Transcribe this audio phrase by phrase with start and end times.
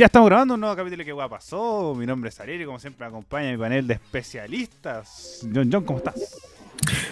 [0.00, 1.94] Ya estamos grabando un nuevo capítulo de ¿Qué guapa pasó?
[1.94, 5.40] Mi nombre es Ariel y como siempre me acompaña mi panel de especialistas.
[5.54, 6.38] John John, ¿cómo estás?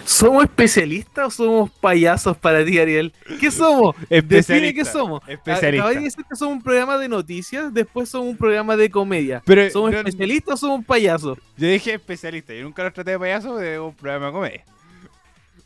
[0.03, 3.13] ¿Somos especialistas o somos payasos para ti, Ariel?
[3.39, 3.95] ¿Qué somos?
[4.09, 5.21] Define qué somos.
[5.27, 5.83] Especialista.
[5.83, 9.43] Acabas de decir que somos un programa de noticias, después somos un programa de comedia.
[9.45, 11.37] Pero, ¿Somos no- especialistas o somos payasos?
[11.57, 14.65] Yo dije especialista, yo nunca los traté de payaso de un programa de comedia.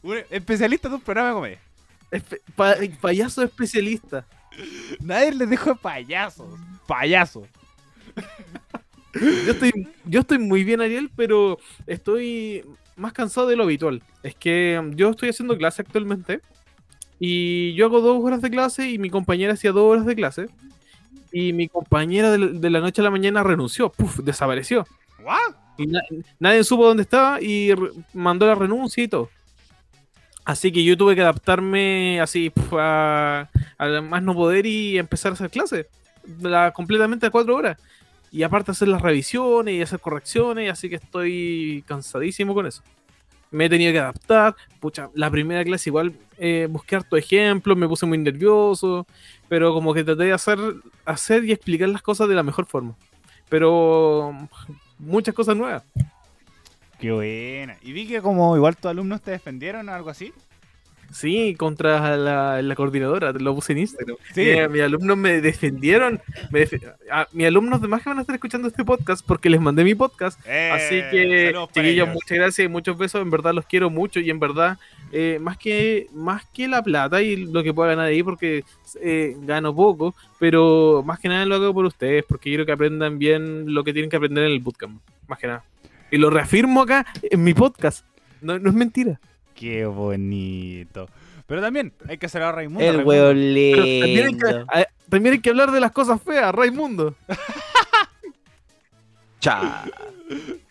[0.01, 1.59] Un especialista de un programa de comedia.
[2.11, 4.25] Espe- pa- payaso especialista.
[4.99, 6.47] Nadie les dijo payasos.
[6.87, 7.47] Payasos.
[9.13, 9.71] Yo estoy,
[10.05, 12.63] yo estoy muy bien, Ariel, pero estoy
[12.95, 14.01] más cansado de lo habitual.
[14.23, 16.41] Es que um, yo estoy haciendo clase actualmente
[17.19, 20.47] y yo hago dos horas de clase y mi compañera hacía dos horas de clase.
[21.31, 24.85] Y mi compañera de la- noche a la mañana renunció, puf, desapareció.
[25.23, 25.55] ¿What?
[25.77, 26.01] Y na-
[26.39, 27.71] nadie supo dónde estaba y
[28.13, 29.29] mandó la renuncia y todo.
[30.45, 33.47] Así que yo tuve que adaptarme así a,
[33.77, 35.85] a más no poder y empezar a hacer clases.
[36.41, 37.77] La, completamente a cuatro horas.
[38.31, 42.81] Y aparte hacer las revisiones y hacer correcciones, así que estoy cansadísimo con eso.
[43.51, 44.55] Me he tenido que adaptar.
[44.79, 49.05] Pucha, la primera clase igual eh, busqué harto ejemplos, me puse muy nervioso,
[49.47, 50.57] pero como que traté de hacer,
[51.05, 52.95] hacer y explicar las cosas de la mejor forma.
[53.49, 54.33] Pero
[54.97, 55.83] muchas cosas nuevas.
[56.99, 57.77] Qué buena.
[57.83, 60.33] Y vi que como igual tus alumnos te defendieron o algo así.
[61.13, 64.17] Sí, contra la, la coordinadora, lo puse en Instagram.
[64.33, 64.41] Sí.
[64.45, 66.19] Mi- mis alumnos me defendieron.
[66.51, 66.67] Me
[67.11, 69.93] a- mis alumnos además que van a estar escuchando este podcast porque les mandé mi
[69.95, 70.39] podcast.
[70.45, 73.21] Eh, Así que, chiquillos, muchas gracias y muchos besos.
[73.21, 74.77] En verdad los quiero mucho y en verdad,
[75.11, 78.63] eh, más, que, más que la plata y lo que pueda ganar ahí, porque
[79.01, 83.19] eh, gano poco, pero más que nada lo hago por ustedes, porque quiero que aprendan
[83.19, 84.99] bien lo que tienen que aprender en el bootcamp.
[85.27, 85.63] Más que nada.
[86.11, 88.05] Y lo reafirmo acá en mi podcast.
[88.41, 89.19] No, no es mentira.
[89.55, 91.07] Qué bonito.
[91.45, 92.83] Pero también hay que hacer a Raimundo.
[92.83, 93.09] El Raimundo.
[93.09, 97.15] huevo Pero también, hay que, a- también hay que hablar de las cosas feas, Raimundo.
[99.39, 99.83] Cha.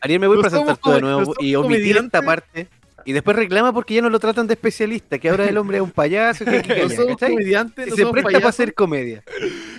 [0.01, 2.69] Ariel, me voy a presentar tú de nuevo no y omitir esta parte.
[3.05, 5.83] Y después reclama porque ya no lo tratan de especialista, que ahora el hombre es
[5.83, 6.45] un payaso.
[6.45, 7.31] Que, que- que- No somos ¿cachai?
[7.33, 9.23] comediantes, Si no se somos presta para hacer comedia.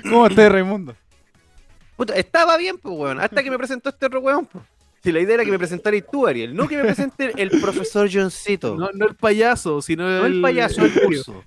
[0.04, 0.96] ¿Cómo estás, Raimundo?
[1.96, 3.20] Puta, estaba bien, pues, weón.
[3.20, 4.64] Hasta que me presentó este otro weón, pues.
[5.04, 8.10] Si la idea era que me presentaras tú, Ariel, no que me presente el profesor
[8.12, 8.76] Johncito.
[8.76, 11.44] No, no el payaso, sino No el payaso, el curso.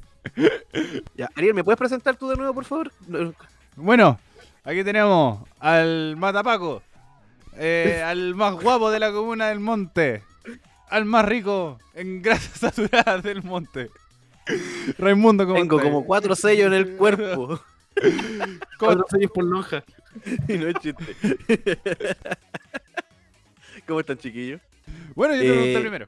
[1.15, 2.93] Ya, Ariel, ¿me puedes presentar tú de nuevo, por favor?
[3.09, 3.33] No,
[3.77, 4.19] Bueno,
[4.63, 6.83] aquí tenemos al Matapaco,
[7.57, 10.23] eh, al más guapo de la comuna del monte,
[10.91, 13.89] al más rico en grasas saturadas del monte.
[14.99, 17.35] Raimundo, ¿cómo Tengo como cuatro sellos en el cuerpo.
[17.37, 17.61] ¿Cómo
[18.79, 19.83] Cuatro sellos por lonja.
[20.47, 21.17] Y no es chiste.
[23.87, 24.61] ¿Cómo están, chiquillos?
[25.15, 26.07] Bueno, yo te pregunté Eh, primero.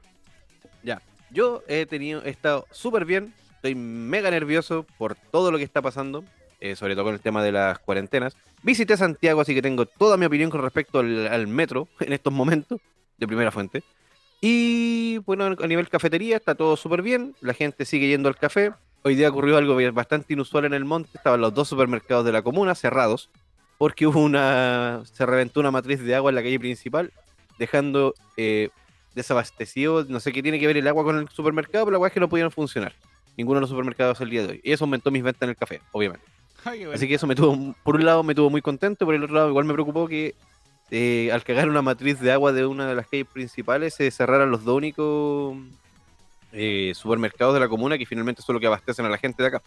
[0.83, 1.01] Ya,
[1.31, 5.81] yo he tenido, he estado súper bien, estoy mega nervioso por todo lo que está
[5.81, 6.23] pasando,
[6.59, 8.35] eh, sobre todo con el tema de las cuarentenas.
[8.63, 12.33] Visité Santiago, así que tengo toda mi opinión con respecto al, al metro en estos
[12.33, 12.79] momentos,
[13.17, 13.83] de primera fuente.
[14.41, 18.71] Y bueno, a nivel cafetería está todo súper bien, la gente sigue yendo al café.
[19.03, 22.41] Hoy día ocurrió algo bastante inusual en el monte, estaban los dos supermercados de la
[22.41, 23.29] comuna cerrados,
[23.77, 27.11] porque hubo una, se reventó una matriz de agua en la calle principal,
[27.59, 28.69] dejando eh,
[29.13, 30.05] desabastecido.
[30.05, 32.19] No sé qué tiene que ver el agua con el supermercado, pero la es que
[32.19, 32.93] no pudieron funcionar.
[33.37, 34.61] Ninguno de los supermercados el día de hoy.
[34.63, 36.25] Y eso aumentó mis ventas en el café, obviamente.
[36.65, 36.95] Ay, qué bueno.
[36.95, 39.35] Así que eso me tuvo, por un lado me tuvo muy contento, por el otro
[39.35, 40.33] lado igual me preocupó que
[40.91, 44.49] eh, al cagar una matriz de agua de una de las calles principales se cerraran
[44.49, 45.55] los dos únicos
[46.51, 49.49] eh, supermercados de la comuna que finalmente son los que abastecen a la gente de
[49.49, 49.61] acá.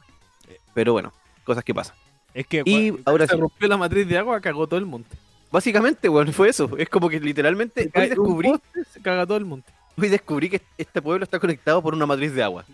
[0.74, 1.12] Pero bueno,
[1.44, 1.96] cosas que pasan.
[2.34, 5.16] Es que Y ahora Se sí, rompió la matriz de agua, cagó todo el monte.
[5.52, 6.70] Básicamente, bueno, fue eso.
[6.78, 9.70] Es como que literalmente hoy descubrí, poste, se caga todo el monte.
[9.96, 12.64] hoy descubrí que este pueblo está conectado por una matriz de agua.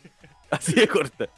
[0.50, 1.28] Así de corta.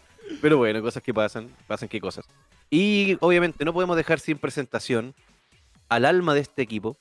[0.43, 2.27] Pero bueno, cosas que pasan, pasan qué cosas.
[2.69, 5.15] Y obviamente no podemos dejar sin presentación
[5.89, 6.99] al alma de este equipo,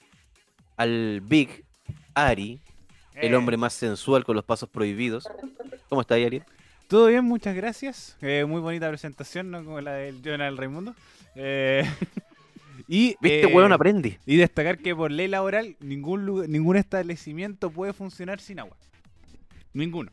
[0.78, 1.66] al Big
[2.14, 2.62] Ari,
[3.16, 5.28] el eh, hombre más sensual con los pasos prohibidos.
[5.90, 6.44] ¿Cómo está ahí, Ari?
[6.88, 8.16] Todo bien, muchas gracias.
[8.22, 9.66] Eh, muy bonita presentación, ¿no?
[9.66, 10.96] Como la del Jonah del Raimundo.
[11.36, 11.84] Eh,
[12.88, 14.20] y, Viste, eh, weón, aprende.
[14.26, 18.78] Y destacar que por ley laboral ningún, lugar- ningún establecimiento puede funcionar sin agua.
[19.74, 20.12] Ninguno.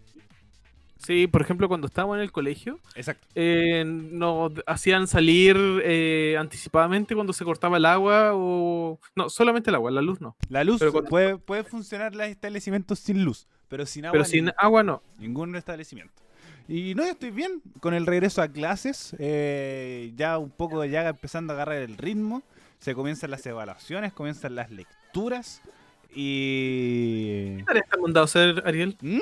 [0.98, 3.26] Sí, por ejemplo, cuando estábamos en el colegio, Exacto.
[3.34, 5.54] eh, nos hacían salir
[5.84, 8.98] eh, anticipadamente cuando se cortaba el agua o...
[9.14, 10.34] No, solamente el agua, la luz no.
[10.48, 14.24] La luz Pero cuando- puede, puede funcionar los establecimientos sin luz, pero sin agua Pero
[14.24, 15.02] sin agua no.
[15.18, 16.14] ningún establecimiento.
[16.68, 21.10] Y no, yo estoy bien con el regreso a clases, eh, ya un poco ya
[21.10, 22.42] empezando a agarrar el ritmo,
[22.80, 25.60] se comienzan las evaluaciones, comienzan las lecturas
[26.14, 27.56] y...
[27.56, 28.96] ¿Qué tareas te han mandado hacer, Ariel?
[29.00, 29.20] ¿Mm?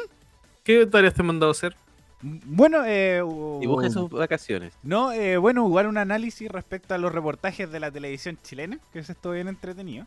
[0.65, 1.77] ¿Qué tareas te han mandado hacer?
[2.21, 3.21] Bueno, eh,
[3.61, 4.75] Dibuja sus vacaciones.
[4.83, 9.01] No, eh, bueno, igual un análisis respecto a los reportajes de la televisión chilena, que
[9.01, 10.07] es esto bien entretenido.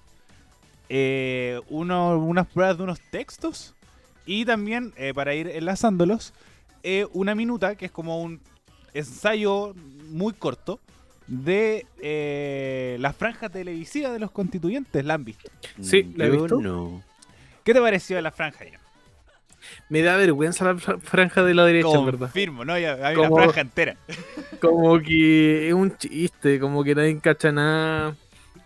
[0.87, 3.75] Eh, uno, unas pruebas de unos textos
[4.25, 6.33] y también, eh, para ir enlazándolos,
[6.83, 8.39] eh, una minuta, que es como un
[8.93, 9.73] ensayo
[10.09, 10.79] muy corto
[11.27, 15.03] de eh, la franja televisiva de los constituyentes.
[15.05, 15.49] ¿La han visto?
[15.81, 16.59] Sí, ¿la he visto?
[16.61, 17.03] no.
[17.63, 18.63] ¿Qué te pareció la franja?
[18.65, 18.79] Ya?
[19.89, 22.19] Me da vergüenza la fra- franja de la derecha, en verdad.
[22.27, 22.77] Confirmo, ¿no?
[22.77, 23.97] Ya, hay una Como- franja entera.
[24.61, 28.15] Como que es un chiste, como que nadie cacha nada.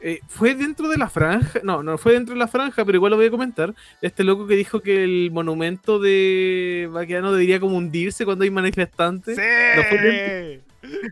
[0.02, 3.10] Eh, fue dentro de la franja, no, no fue dentro de la franja, pero igual
[3.12, 3.74] lo voy a comentar.
[4.02, 9.36] Este loco que dijo que el monumento de Baqueano debería como hundirse cuando hay manifestantes.
[9.36, 9.42] ¡Sí!
[9.78, 10.62] No fue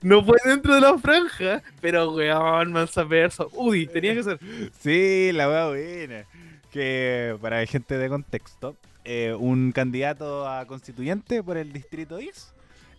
[0.02, 3.50] No fue dentro de la franja, pero weón, mansa verso.
[3.54, 4.40] Uy, tenía que ser.
[4.80, 6.26] Sí, la wea buena.
[6.70, 12.54] Que para gente de contexto, eh, un candidato a constituyente por el distrito 10.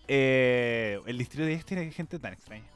[0.08, 2.70] eh, el distrito 10 tiene gente tan extraña.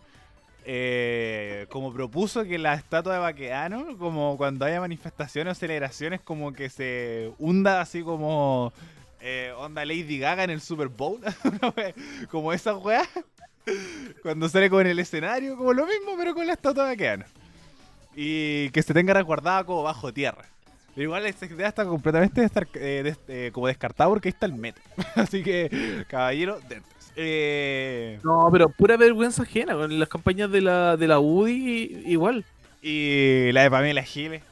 [0.65, 6.53] eh, como propuso que la estatua de Baqueano, como cuando haya manifestaciones o celebraciones, como
[6.53, 8.73] que se hunda así como
[9.21, 11.21] eh, onda Lady Gaga en el Super Bowl,
[12.31, 13.09] como esa weá,
[14.23, 17.25] cuando sale con el escenario, como lo mismo, pero con la estatua de Baqueano
[18.15, 20.45] y que se tenga resguardada como bajo tierra.
[20.95, 24.53] Pero igual esa idea está completamente eh, des- eh, como descartada porque ahí está el
[24.55, 24.83] metro.
[25.15, 26.93] Así que, caballero, dentro.
[27.17, 29.75] Eh, No, pero pura vergüenza ajena.
[29.75, 32.45] Con las campañas de la, de la UDI, igual.
[32.83, 34.43] y la de Pamela Giles.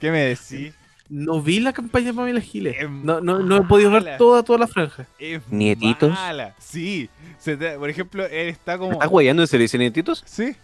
[0.00, 0.72] ¿Qué me decís?
[1.08, 2.76] No vi la campaña de Pamela Giles.
[2.78, 5.06] Es No, no, no he podido ver toda, toda la franja.
[5.18, 6.10] Es ¿Nietitos?
[6.10, 6.54] mala.
[6.58, 7.08] Sí.
[7.38, 8.92] Se te- por ejemplo, él está como...
[8.92, 10.22] ¿Estás guayando en serio, nietitos?
[10.26, 10.56] Sí.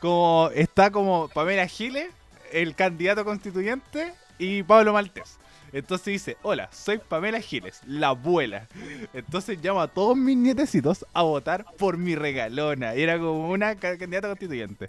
[0.00, 2.08] Como está como Pamela Giles,
[2.52, 5.38] el candidato constituyente, y Pablo Maltés.
[5.72, 8.66] Entonces dice, hola, soy Pamela Giles, la abuela.
[9.14, 12.94] Entonces llamo a todos mis nietecitos a votar por mi regalona.
[12.94, 14.88] Y era como una ca- candidata constituyente.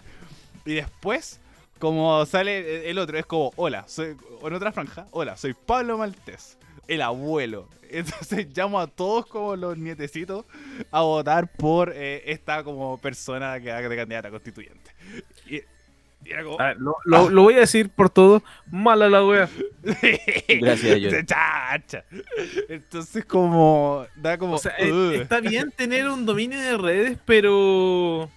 [0.65, 1.39] Y después,
[1.83, 5.97] como sale el otro, es como, hola, soy, o en otra franja, hola, soy Pablo
[5.97, 6.57] Maltés,
[6.87, 7.67] el abuelo.
[7.89, 10.45] Entonces llamo a todos como los nietecitos
[10.91, 14.91] a votar por eh, esta como persona que haga de candidata constituyente.
[15.45, 16.57] Y, y era como...
[16.57, 18.41] A ver, lo, lo- lo voy a decir por todo.
[18.71, 19.49] Mala la wea.
[20.47, 22.05] Gracias, chacha.
[22.69, 24.05] Entonces como...
[24.15, 24.55] Da como...
[24.55, 28.29] O sea, eh, está bien tener un dominio de redes, pero.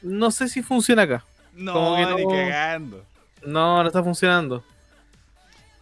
[0.00, 1.24] No sé si funciona acá.
[1.56, 3.04] No, como que ni no- cagando.
[3.44, 4.62] No, no está funcionando.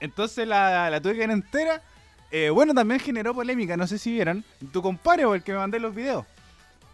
[0.01, 1.83] Entonces la, la tuve que ver entera.
[2.31, 4.45] Eh, bueno, también generó polémica, no sé si vieron.
[4.73, 6.25] Tu compadre o el que me mandé los videos.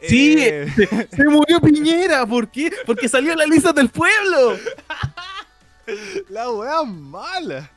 [0.02, 0.36] Sí.
[0.38, 0.66] Eh,
[1.10, 2.70] Se murió Piñera, ¿por qué?
[2.86, 4.56] Porque salió la lista del pueblo.
[6.28, 7.70] la weá mala.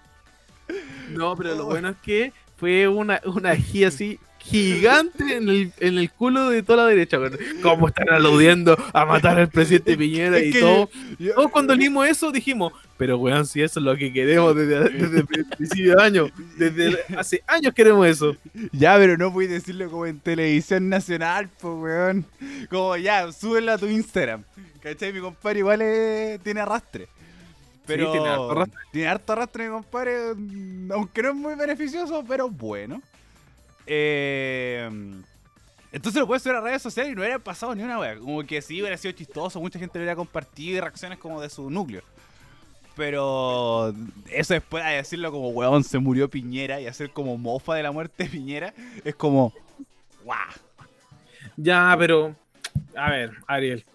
[1.09, 5.97] No, pero lo bueno es que fue una, una ají así gigante en el, en
[5.97, 7.19] el culo de toda la derecha.
[7.19, 7.37] weón.
[7.61, 10.89] ¿Cómo están aludiendo a matar al presidente Piñera Es y que todo?
[11.19, 14.89] yo- Todos cuando leímos eso dijimos, pero weón, si eso es lo que queremos desde,
[14.89, 18.35] desde el principio de año, desde hace años queremos eso.
[18.71, 22.25] Ya, pero no puedes decirlo como en televisión nacional, pues, weón.
[22.69, 24.43] Como ya, súbelo a tu Instagram.
[24.81, 25.13] ¿Cachai?
[25.13, 27.07] Mi compadre igual eh, tiene arrastre.
[27.85, 28.79] Pero tiene harto arrastre.
[28.91, 30.13] tiene harto arrastre, mi compadre.
[30.93, 33.01] Aunque no es muy beneficioso, pero bueno.
[33.85, 34.89] Eh,
[35.91, 38.17] entonces lo puedes subir a redes sociales y no hubiera pasado ni una wea.
[38.17, 41.49] Como que sí hubiera sido chistoso, mucha gente lo hubiera compartido y reacciones como de
[41.49, 42.01] su núcleo.
[42.95, 43.93] Pero
[44.29, 47.91] eso después de decirlo como weón se murió Piñera y hacer como mofa de la
[47.91, 49.53] muerte de Piñera, es como
[50.23, 50.39] guau.
[51.55, 52.35] Ya, pero,
[52.95, 53.85] a ver, Ariel,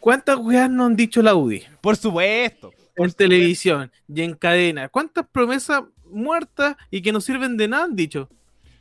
[0.00, 1.64] ¿cuántas weas no han dicho la UDI?
[1.80, 2.72] Por supuesto.
[2.96, 4.88] En televisión y en cadena.
[4.88, 8.28] ¿Cuántas promesas muertas y que no sirven de nada han dicho?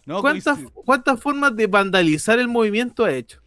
[0.06, 3.42] No, ¿Cuántas, ¿Cuántas formas de vandalizar el movimiento ha hecho?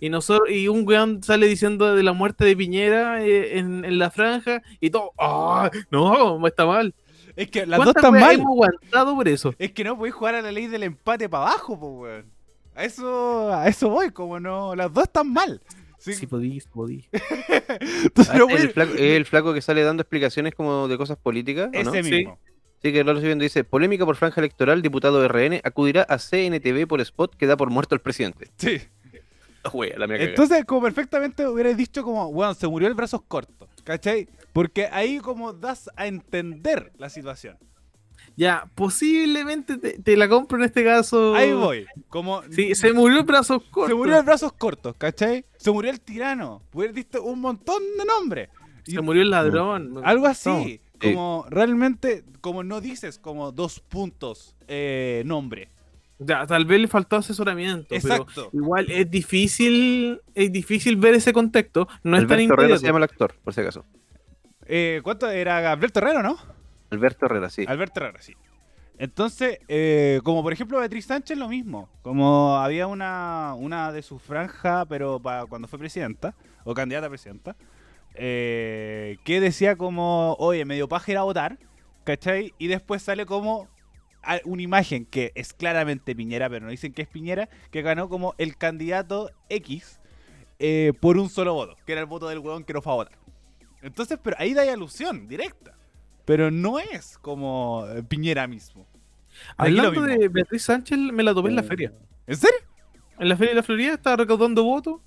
[0.00, 3.98] Y nosotros, y un weón sale diciendo de la muerte de Piñera eh, en, en
[3.98, 5.12] la franja y todo.
[5.18, 5.70] ¡Ah!
[5.90, 6.94] no, está mal.
[7.36, 8.34] es que las dos ¿Cuántas están mal.
[8.34, 9.54] hemos aguantado por eso?
[9.58, 12.26] Es que no podéis jugar a la ley del empate para abajo, pues weón.
[12.74, 14.74] A eso, a eso voy, como no.
[14.74, 15.62] Las dos están mal.
[15.98, 17.08] Sí, Sí, podí, podí.
[18.02, 21.16] entonces no Ah, el, podéis- flaco, el flaco que sale dando explicaciones como de cosas
[21.16, 21.94] políticas, ¿o no?
[21.94, 22.28] Ese Sí.
[22.84, 22.90] Mismo.
[22.90, 23.42] Sí, que lo estoy viendo.
[23.42, 27.70] Dice, polémica por franja electoral, diputado RN acudirá a CNTV por spot que da por
[27.70, 28.50] muerto al presidente.
[28.56, 28.80] Sí.
[29.72, 30.04] Wea, la.
[30.16, 33.68] Entonces, como perfectamente hubierais dicho como, weón, se murió el brazos cortos.
[33.84, 34.28] ¿Cachai?
[34.52, 37.56] Porque ahí como das a entender la situación.
[38.36, 41.34] Ya, posiblemente te, te la compro en este caso.
[41.34, 41.86] Ahí voy.
[42.08, 43.88] Como Sí, se murió el brazo corto.
[43.88, 45.44] Se murió el brazos cortos, ¿cachai?
[45.56, 46.62] Se murió el tirano.
[46.72, 48.48] Hubieras visto un montón de nombres.
[48.86, 50.00] Y Se murió el ladrón.
[50.04, 50.30] algo No.
[50.30, 50.80] así.
[51.00, 55.68] Como realmente, como no dices como dos puntos eh, nombre.
[56.18, 58.50] Ya, tal vez le faltó asesoramiento, pero Exacto.
[58.52, 61.88] igual es difícil, es difícil ver ese contexto.
[62.04, 62.80] No es tan Alberto inmediato.
[62.80, 63.84] se llama el actor, por si acaso.
[64.66, 66.38] Eh, ¿Cuánto era Alberto Herrera, no?
[66.90, 67.64] Alberto Herrera, sí.
[67.66, 68.34] Alberto Herrera, sí.
[68.96, 71.88] Entonces, eh, como por ejemplo Beatriz Sánchez, lo mismo.
[72.02, 76.34] Como había una, una de su franja, pero para cuando fue presidenta,
[76.64, 77.56] o candidata a presidenta,
[78.14, 81.58] eh, que decía como, oye, medio paja ir a votar,
[82.04, 82.54] ¿cachai?
[82.58, 83.68] Y después sale como
[84.44, 88.34] una imagen que es claramente Piñera, pero no dicen que es Piñera, que ganó como
[88.38, 90.00] el candidato X
[90.58, 92.96] eh, por un solo voto, que era el voto del huevón que no fue a
[92.96, 93.18] votar.
[93.82, 95.76] Entonces, pero ahí da alusión directa.
[96.24, 98.86] Pero no es como eh, Piñera mismo.
[99.56, 100.06] Hablando mismo.
[100.06, 101.92] de Beatriz Sánchez, me la topé en la feria.
[102.26, 102.60] ¿En serio?
[103.18, 105.00] En la feria de la Florida estaba recaudando votos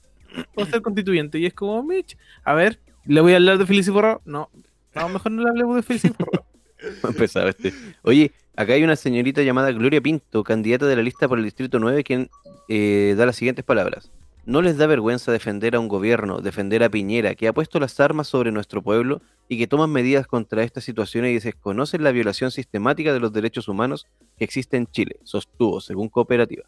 [0.53, 1.39] para ser constituyente.
[1.39, 4.21] Y es como, Mitch, a ver, ¿le voy a hablar de Felicio Forrado?
[4.25, 4.49] No,
[4.95, 6.45] no, mejor no le hablemos de Felicio Forrado.
[7.03, 7.73] Empezaba este.
[8.03, 11.79] Oye, acá hay una señorita llamada Gloria Pinto, candidata de la lista por el Distrito
[11.79, 12.29] 9, quien
[12.69, 14.11] eh, da las siguientes palabras.
[14.45, 17.99] ¿No les da vergüenza defender a un gobierno, defender a Piñera, que ha puesto las
[17.99, 22.51] armas sobre nuestro pueblo y que toman medidas contra estas situaciones y desconocen la violación
[22.51, 25.19] sistemática de los derechos humanos que existe en Chile?
[25.23, 26.63] Sostuvo, según Cooperativa.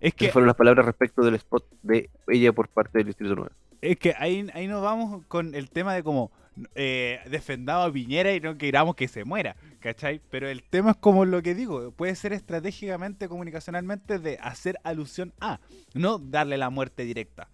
[0.00, 3.34] Es que, Esas fueron las palabras respecto del spot de ella por parte del Distrito
[3.34, 3.50] 9.
[3.80, 6.30] es que ahí, ahí nos vamos con el tema de como
[6.74, 10.20] eh, defendamos a Piñera y no queramos que se muera, ¿cachai?
[10.30, 15.32] Pero el tema es como lo que digo, puede ser estratégicamente, comunicacionalmente, de hacer alusión
[15.40, 15.60] a,
[15.94, 17.48] no darle la muerte directa,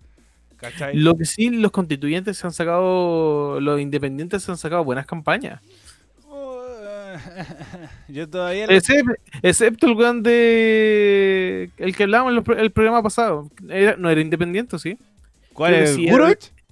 [0.57, 0.97] ¿cachai?
[0.97, 5.61] Lo que sí, los constituyentes se han sacado, los independientes se han sacado buenas campañas.
[8.09, 8.66] Yo todavía...
[8.66, 11.71] Excep- excepto el weón de.
[11.76, 13.50] El que hablábamos en el programa pasado.
[13.68, 14.99] Era- no era independiente, ¿sí?
[15.52, 15.97] ¿Cuál es?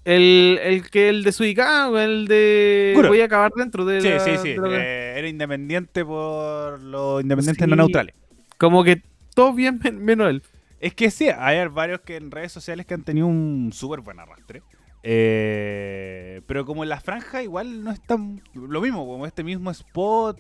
[0.05, 2.93] El, el que el de Suicao, el de.
[3.07, 4.01] Voy a acabar dentro de.
[4.01, 4.55] Sí, la- sí, sí.
[4.55, 7.71] que- eh, era independiente por los independientes Sí.
[7.71, 8.15] no neutrales.
[8.59, 9.03] Como que
[9.35, 10.43] todo bien men- menos él.
[10.81, 14.19] Es que sí, hay varios que en redes sociales que han tenido un súper buen
[14.19, 14.63] arrastre.
[15.05, 19.71] Eh, pero como en la franja igual no es tan lo mismo, como este mismo
[19.71, 20.39] spot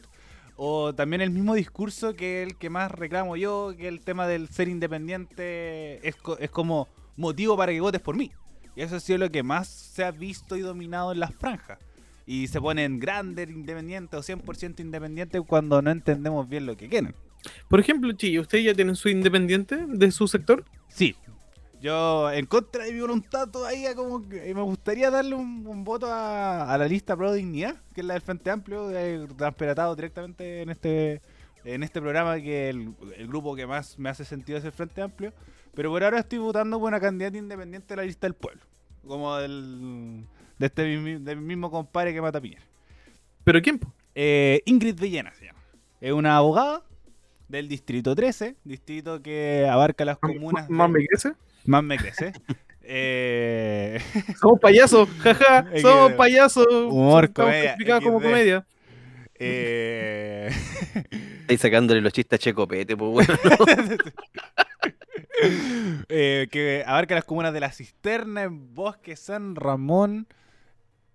[0.56, 4.48] o también el mismo discurso que el que más reclamo yo, que el tema del
[4.48, 8.30] ser independiente es, co- es como motivo para que votes por mí.
[8.76, 11.78] Y eso ha sido lo que más se ha visto y dominado en las franjas.
[12.26, 17.14] Y se ponen grandes independientes o 100% independientes cuando no entendemos bien lo que quieren.
[17.68, 20.64] Por ejemplo, Chillo, ¿ustedes ya tienen su independiente de su sector?
[20.88, 21.16] Sí.
[21.82, 26.06] Yo, en contra de mi voluntad, todavía como que me gustaría darle un, un voto
[26.06, 30.62] a, a la lista Pro Dignidad, que es la del Frente Amplio, eh, transperatado directamente
[30.62, 31.20] en este
[31.64, 35.00] en este programa, que el, el grupo que más me hace sentido es el Frente
[35.02, 35.32] Amplio.
[35.74, 38.60] Pero por ahora estoy votando por una candidata independiente de la lista del pueblo.
[39.06, 40.24] Como del,
[40.58, 42.62] de este del mismo compadre que mata a Piñera.
[43.44, 43.80] ¿Pero quién?
[44.14, 45.58] Eh, Ingrid Villena se llama.
[46.00, 46.82] Es una abogada
[47.48, 50.68] del distrito 13, distrito que abarca las comunas.
[50.70, 51.32] ¿Más de- me crece?
[51.66, 52.32] Más me crece.
[52.82, 54.00] Eh,
[54.40, 56.66] Somos payasos, jaja, somos payasos.
[56.66, 58.66] Humor, comedia, como comedia.
[59.34, 60.50] eh,
[61.42, 63.38] Estáis sacándole los chistes a Checopete, pues bueno.
[66.08, 70.26] eh, que abarca las comunas de La Cisterna, en Bosque San Ramón.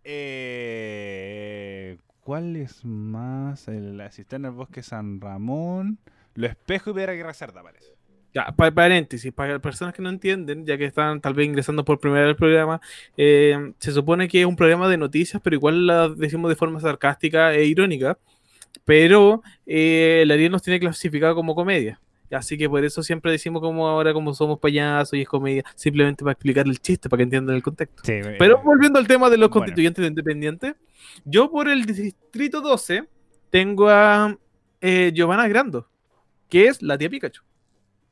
[0.04, 3.68] Eh, ¿Cuál es más?
[3.68, 6.00] La Cisterna, el Bosque San Ramón.
[6.34, 7.97] Lo Espejo y Piedra Guerra Cerda, parece.
[8.38, 11.84] Ya, pa- paréntesis, para las personas que no entienden, ya que están tal vez ingresando
[11.84, 12.80] por primera vez al programa,
[13.18, 16.80] eh, se supone que es un programa de noticias, pero igual la decimos de forma
[16.80, 18.20] sarcástica e irónica,
[18.86, 22.00] pero eh, el Ariel nos tiene clasificado como comedia.
[22.30, 26.24] Así que por eso siempre decimos como ahora como somos payasos y es comedia, simplemente
[26.24, 28.04] para explicar el chiste, para que entiendan el contexto.
[28.38, 29.62] Pero volviendo al tema de los bueno.
[29.62, 30.76] constituyentes de independientes,
[31.26, 33.06] yo por el distrito 12
[33.50, 34.38] tengo a
[34.80, 35.90] eh, Giovanna Grando,
[36.50, 37.47] que es la tía Pikachu.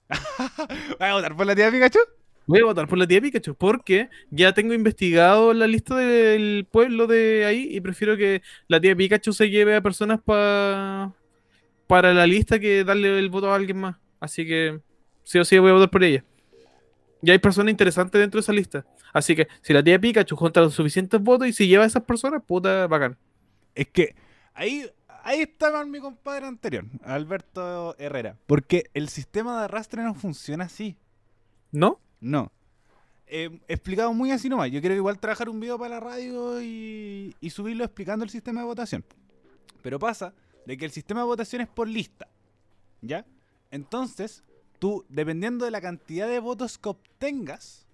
[0.10, 2.00] ¿Vas a votar por la tía Pikachu?
[2.48, 7.08] Voy a votar por la tía Pikachu porque ya tengo investigado la lista del pueblo
[7.08, 11.14] de ahí y prefiero que la tía Pikachu se lleve a personas pa-
[11.88, 13.98] para la lista que darle el voto a alguien más.
[14.20, 14.80] Así que
[15.24, 16.24] sí o sí voy a votar por ella.
[17.22, 18.86] Ya hay personas interesantes dentro de esa lista.
[19.12, 22.04] Así que si la tía Pikachu junta los suficientes votos y si lleva a esas
[22.04, 23.18] personas, puta, bacán.
[23.74, 24.16] Es que
[24.54, 24.86] ahí,
[25.26, 28.38] ahí está mal mi compadre anterior, Alberto Herrera.
[28.46, 30.98] Porque el sistema de arrastre no funciona así.
[31.72, 32.00] ¿No?
[32.22, 32.52] No.
[33.28, 34.72] Eh, explicado muy así nomás.
[34.72, 38.62] Yo quiero igual trabajar un video para la radio y, y subirlo explicando el sistema
[38.62, 39.04] de votación.
[39.82, 40.34] Pero pasa
[40.66, 42.28] de que el sistema de votación es por lista.
[43.02, 43.26] ¿Ya?
[43.72, 44.44] Entonces,
[44.80, 47.86] tú, dependiendo de la cantidad de votos que obtengas,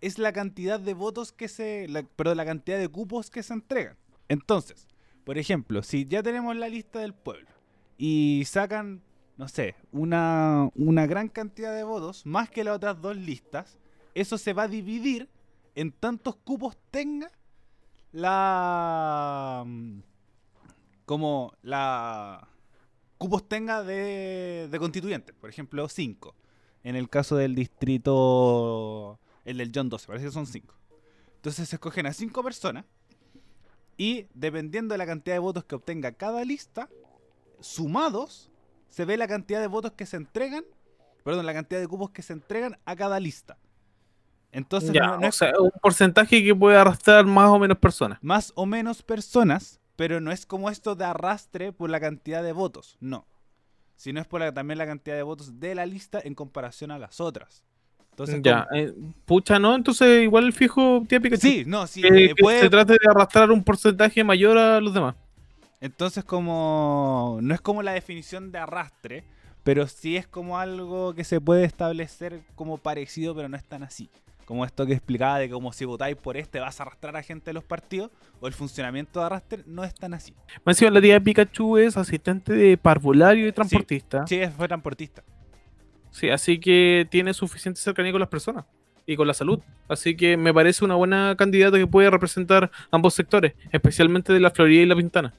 [0.00, 1.88] es la cantidad de votos que se.
[1.88, 3.96] La, perdón, la cantidad de cupos que se entregan.
[4.28, 4.86] Entonces,
[5.24, 7.48] por ejemplo, si ya tenemos la lista del pueblo
[7.96, 9.02] y sacan
[9.36, 13.78] no sé, una, una gran cantidad de votos, más que las otras dos listas,
[14.14, 15.28] eso se va a dividir
[15.74, 17.30] en tantos cupos tenga
[18.12, 19.64] la...
[19.66, 19.98] mm,
[21.04, 22.48] como la...
[23.18, 26.34] cupos tenga de, de constituyentes, por ejemplo, 5.
[26.84, 30.74] En el caso del distrito, el del John 12, parece que son 5.
[31.36, 32.84] Entonces se escogen a 5 personas
[33.96, 36.88] y dependiendo de la cantidad de votos que obtenga cada lista,
[37.60, 38.50] sumados,
[38.88, 40.64] se ve la cantidad de votos que se entregan,
[41.24, 43.58] perdón, la cantidad de cupos que se entregan a cada lista.
[44.52, 47.78] Entonces, Ya, no- no o es sea, un porcentaje que puede arrastrar más o menos
[47.78, 48.18] personas.
[48.22, 52.52] más o menos personas, pero no es como esto de arrastre por la cantidad de
[52.52, 53.26] votos, no.
[53.96, 56.98] Sino es por la- también la cantidad de votos de la lista en comparación a
[56.98, 57.64] las otras.
[58.14, 58.94] Entonces, ya, eh,
[59.24, 59.74] pucha, ¿no?
[59.74, 61.40] Entonces igual fijo tía Pikachu.
[61.40, 64.94] sí, no, sí, que, eh, que se trate de arrastrar un porcentaje mayor a los
[64.94, 65.16] demás.
[65.80, 69.24] Entonces como no es como la definición de arrastre,
[69.64, 73.82] pero sí es como algo que se puede establecer como parecido, pero no es tan
[73.82, 74.08] así.
[74.44, 77.46] Como esto que explicaba de como si votáis por este vas a arrastrar a gente
[77.46, 80.32] de los partidos, o el funcionamiento de arrastre no es tan así.
[80.64, 84.24] Encima, la tía Pikachu es asistente de parvulario y transportista.
[84.28, 85.24] Sí, fue transportista.
[86.14, 88.64] Sí, así que tiene suficiente cercanía con las personas
[89.04, 89.58] y con la salud.
[89.88, 94.50] Así que me parece una buena candidata que puede representar ambos sectores, especialmente de la
[94.52, 95.34] Florida y la Pintana.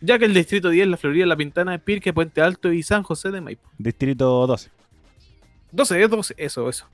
[0.00, 3.30] Ya que el distrito 10, la Florida, la Pintana, Pirque, Puente Alto y San José
[3.30, 3.68] de Maipo.
[3.76, 4.70] Distrito 12.
[5.72, 6.86] 12, es 12, eso, eso.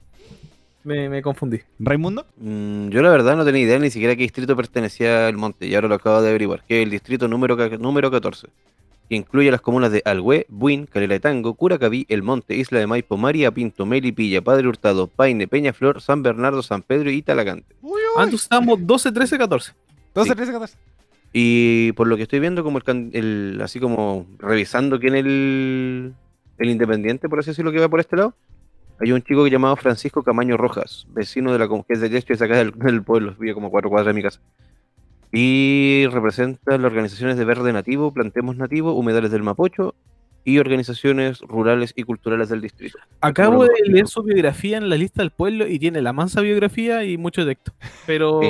[0.83, 1.61] Me, me confundí.
[1.79, 2.27] Raimundo.
[2.39, 5.67] Mm, yo la verdad no tenía idea ni siquiera a qué distrito pertenecía el monte,
[5.69, 8.49] y ahora lo acabo de averiguar, que es el distrito número, ca- número 14,
[9.09, 12.87] que incluye las comunas de Alhué, Buin, Calera de Tango, Curacaví, El Monte, Isla de
[12.87, 17.75] Maipo, María Pinto, Melipilla, Padre Hurtado, Paine, Peñaflor, San Bernardo, San Pedro y Talagante.
[18.25, 19.73] Entonces estamos 12, 13, 14.
[20.15, 20.35] 12, Sí.
[20.37, 20.77] 13, 14.
[21.35, 25.25] Y por lo que estoy viendo, como el, can- el- así como revisando quién es
[25.25, 26.15] el,
[26.59, 28.35] el independiente, por así decirlo, que va por este lado,
[29.01, 32.57] hay un chico llamado Francisco Camaño Rojas, vecino de la que es de es acá
[32.59, 34.41] del, del pueblo, vive como cuatro cuadras de mi casa.
[35.33, 39.95] Y representa las organizaciones de Verde Nativo, Plantemos Nativo, Humedales del Mapocho
[40.45, 42.99] y organizaciones rurales y culturales del distrito.
[43.21, 47.05] Acabo de leer su biografía en la lista del pueblo y tiene la mansa biografía
[47.05, 47.73] y mucho texto.
[48.07, 48.41] Pero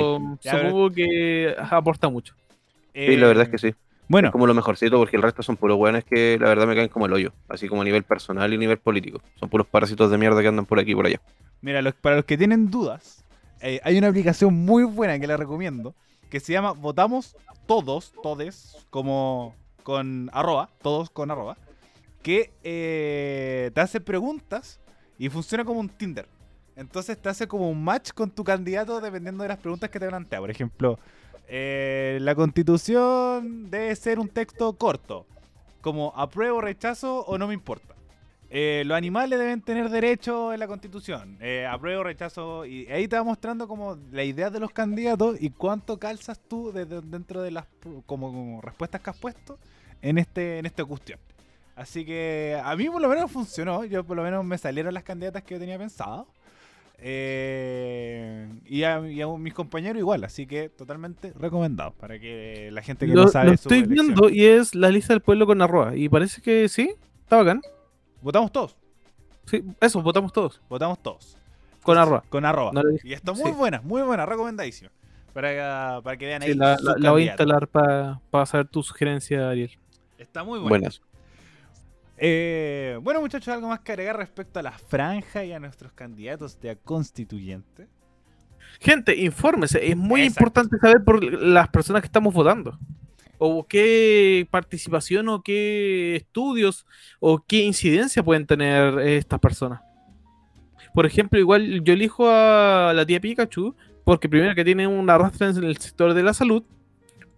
[0.43, 2.33] pero- supongo que aporta mucho.
[2.93, 3.67] Sí, la verdad es que sí.
[3.67, 3.75] Eh,
[4.09, 6.75] Bueno, Es como lo mejorcito porque el resto son puros hueones que la verdad me
[6.75, 9.21] caen como el hoyo, así como a nivel personal y nivel político.
[9.39, 11.21] Son puros parásitos de mierda que andan por aquí y por allá.
[11.61, 13.23] Mira, los- para los que tienen dudas,
[13.61, 15.95] eh, hay una aplicación muy buena que la recomiendo,
[16.33, 17.35] que se llama Votamos
[17.67, 21.57] Todos, Todes, como con arroba, todos con arroba,
[22.23, 24.79] que eh, te hace preguntas
[25.19, 26.27] y funciona como un Tinder.
[26.75, 30.07] Entonces te hace como un match con tu candidato dependiendo de las preguntas que te
[30.07, 30.39] plantea.
[30.39, 30.97] Por ejemplo,
[31.47, 35.27] eh, la constitución debe ser un texto corto,
[35.81, 37.93] como apruebo, rechazo o no me importa.
[38.55, 41.37] Eh, los animales deben tener derecho en la constitución.
[41.41, 42.67] Eh, apruebo, rechazo.
[42.67, 46.71] Y ahí te va mostrando como la idea de los candidatos y cuánto calzas tú
[46.71, 47.65] de- de- dentro de las
[48.05, 49.57] como, como respuestas que has puesto
[50.03, 51.17] en este en esta cuestión.
[51.75, 53.85] Así que a mí por lo menos funcionó.
[53.85, 56.27] Yo por lo menos me salieron las candidatas que yo tenía pensado.
[57.05, 60.23] Eh, y, a, y a mis compañeros igual.
[60.23, 64.05] Así que totalmente recomendado para que la gente que Lo, no sabe lo estoy elección.
[64.07, 65.95] viendo y es la lista del pueblo con arroba.
[65.95, 66.91] Y parece que sí,
[67.23, 67.61] está bacán.
[68.23, 68.75] Votamos todos.
[69.45, 70.61] Sí, eso, votamos todos.
[70.69, 71.37] Votamos todos.
[71.83, 72.23] Con arroba.
[72.29, 72.71] Con arroba.
[72.73, 73.57] No Y está muy sí.
[73.57, 74.89] buena, muy buena, recomendadísima.
[75.33, 76.53] Para, para que vean ahí.
[76.53, 79.71] Sí, la, la- la voy a instalar para saber tu sugerencia, Ariel.
[80.17, 80.69] Está muy buena.
[80.69, 81.01] Buenas.
[82.17, 86.59] Eh, bueno, muchachos, algo más que agregar respecto a la franja y a nuestros candidatos
[86.61, 87.87] de a constituyente.
[88.79, 89.85] Gente, infórmese.
[89.89, 90.39] Es muy Exacto.
[90.43, 92.77] importante saber por las personas que estamos votando.
[93.37, 96.85] O qué participación o qué estudios
[97.19, 99.81] o qué incidencia pueden tener estas personas.
[100.93, 105.47] Por ejemplo, igual yo elijo a la tía Pikachu porque primero que tiene un arrastre
[105.47, 106.63] en el sector de la salud,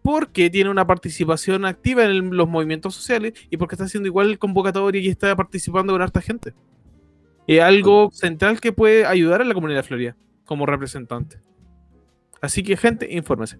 [0.02, 4.38] porque tiene una participación activa en el- los movimientos sociales y porque está haciendo igual
[4.38, 6.54] convocatoria y está participando con harta gente.
[7.48, 11.38] Es algo central que puede ayudar a la comunidad de Florida como representante.
[12.42, 13.60] Así que, gente, infórmese.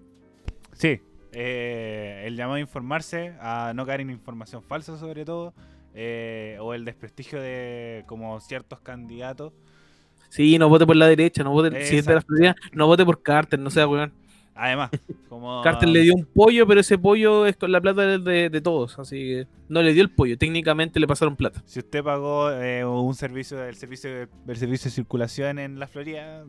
[0.72, 1.00] Sí,
[1.32, 5.54] eh, el llamado a informarse, a no caer en información falsa sobre todo,
[5.94, 9.52] eh, o el desprestigio de como ciertos candidatos.
[10.28, 12.20] Sí, no vote por la derecha, no vote, si es de la.
[12.20, 14.12] Florida, no vote por Carter, no sea weón.
[14.58, 14.90] Además,
[15.28, 15.60] como...
[15.62, 18.98] Carter le dio un pollo, pero ese pollo es con la plata de, de- todos,
[18.98, 21.62] así que no le dio el pollo, técnicamente le pasaron plata.
[21.66, 25.86] Si usted pagó eh, un servicio, el servicio, de- el servicio de circulación en la
[25.86, 26.44] Florida,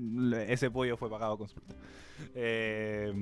[0.48, 1.76] ese pollo fue pagado con su plata.
[2.34, 3.14] Eh,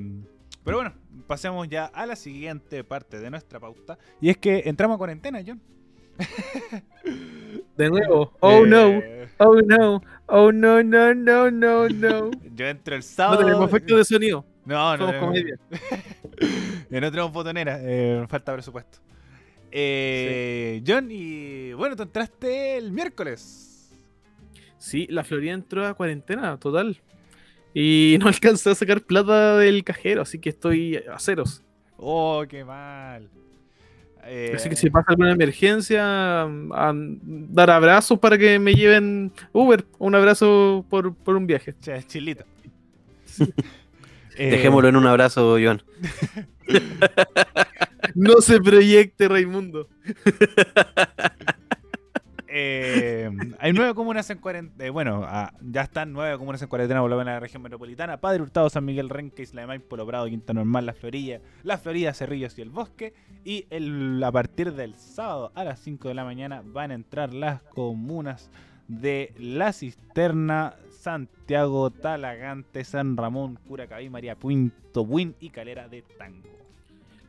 [0.66, 0.94] pero bueno,
[1.28, 3.98] pasemos ya a la siguiente parte de nuestra pauta.
[4.20, 5.62] Y es que entramos a cuarentena, John.
[7.78, 8.34] De nuevo.
[8.40, 8.88] Oh no.
[8.88, 10.02] Eh, Oh no.
[10.28, 12.32] Oh no, no, no, no, no.
[12.56, 13.40] Yo entro el No sábado.
[13.40, 14.46] tenemos efecto de sonido.
[14.66, 15.06] No, no.
[15.06, 15.60] Somos no, comedia.
[16.92, 19.00] Eh, no tenemos botonera, eh, falta presupuesto.
[19.72, 23.94] Eh, John, y bueno, tú entraste el miércoles.
[24.78, 27.02] Sí, la Florida entró a cuarentena total.
[27.76, 31.62] Y no alcancé a sacar plata del cajero, así que estoy a ceros.
[31.98, 33.30] Oh, qué mal.
[34.28, 39.86] Eh, Así que si pasa alguna emergencia, a dar abrazos para que me lleven Uber.
[40.00, 41.76] Un abrazo por, por un viaje.
[41.80, 42.44] che, chilito.
[44.38, 45.82] Eh, Dejémoslo en un abrazo, Joan.
[48.16, 49.88] No se proyecte, Raimundo.
[52.58, 54.90] Eh, hay nueve comunas en cuarentena.
[54.90, 58.22] bueno, ah, ya están nueve comunas en cuarentena por lo menos en la región metropolitana.
[58.22, 61.78] Padre Hurtado, San Miguel, Renque, Isla de Maipo, Polo Prado, Quinta Normal, La Florida, La
[61.78, 63.14] Florida, Cerrillos y El Bosque.
[63.44, 67.34] Y el, a partir del sábado a las 5 de la mañana van a entrar
[67.34, 68.50] las comunas
[68.88, 76.48] de La Cisterna, Santiago, Talagante, San Ramón, Curacaví, María Pinto, Buin y Calera de Tango.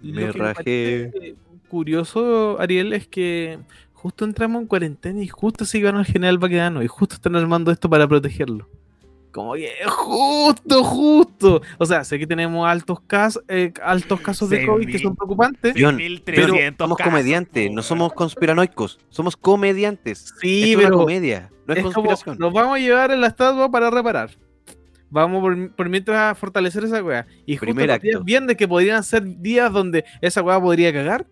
[0.01, 1.35] Me Lo que rajé.
[1.69, 3.59] curioso, Ariel, es que
[4.07, 7.73] justo entramos en cuarentena y justo se ganó el general Baquedano y justo están armando
[7.73, 8.69] esto para protegerlo.
[9.33, 11.61] Como que justo, justo.
[11.77, 15.75] O sea, sé que tenemos altos, cas eh, altos casos de COVID que son preocupantes.
[15.75, 20.33] 6.300 Somos casos, comediantes, no somos conspiranoicos, somos comediantes.
[20.40, 22.38] Sí, Esto es una pero comedia, no es, es como, conspiración.
[22.38, 24.31] nos vamos a llevar a la estatua para reparar.
[25.11, 27.27] Vamos por, por mientras a fortalecer esa weá.
[27.45, 28.25] Y justo Primer los días acto.
[28.25, 31.27] viernes que podrían ser días donde esa weá podría cagar.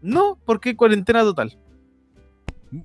[0.00, 1.58] No, porque hay cuarentena total.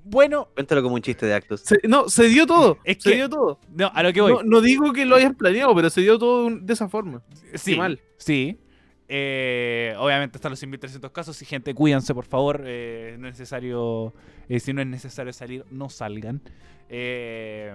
[0.04, 1.62] Bueno, Cuéntalo como un chiste de actos.
[1.62, 2.78] Se- no, se dio todo.
[2.84, 3.58] Es se que- dio todo.
[3.74, 4.32] no, a lo que voy.
[4.32, 7.22] No, no digo que lo hayan planeado, pero se dio todo un- de esa forma.
[7.54, 8.00] sí, Qué mal.
[8.16, 8.58] Sí.
[9.08, 12.62] Eh, obviamente están los 1.300 casos y gente, cuídense por favor.
[12.64, 14.14] eh, no es necesario,
[14.48, 16.40] eh, si no es necesario salir, no salgan.
[16.88, 17.74] Eh,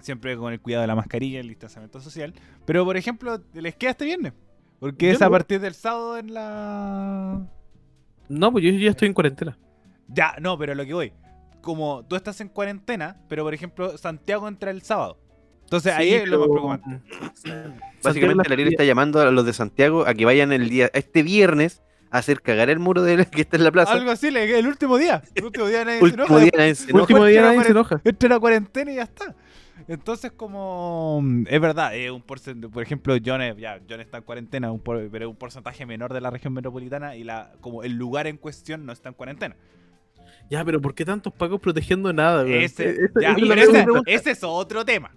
[0.00, 2.34] siempre con el cuidado de la mascarilla, el distanciamiento social.
[2.66, 4.34] Pero por ejemplo, les queda este viernes.
[4.80, 7.46] Porque Yo es a partir del sábado en la...
[8.28, 9.56] No, pues yo ya estoy en cuarentena.
[10.08, 11.12] Ya, no, pero lo que voy.
[11.60, 15.18] Como tú estás en cuarentena, pero por ejemplo Santiago entra el sábado.
[15.62, 17.00] Entonces ahí es lo más preocupante.
[18.02, 21.22] Básicamente la ley está llamando a los de Santiago a que vayan el día, este
[21.22, 23.92] viernes, a hacer cagar el muro de que está en la plaza.
[23.92, 25.22] Algo así, el último día.
[25.34, 26.38] El último día nadie se Último enoja.
[26.40, 27.00] día nadie se enoja.
[27.02, 28.00] Último día entra nadie la se enoja.
[28.04, 29.34] Entra la cuarentena y ya está.
[29.88, 34.18] Entonces, como mm, es verdad, es un porcentaje, por ejemplo, John, es- ya, John está
[34.18, 37.52] en cuarentena, un por- pero es un porcentaje menor de la región metropolitana y la
[37.60, 39.56] como el lugar en cuestión no está en cuarentena.
[40.50, 42.46] Ya, pero ¿por qué tantos pacos protegiendo nada?
[42.46, 44.10] Ese, Eh, ya, es pero la ese, pregunta.
[44.10, 45.14] ese es otro tema.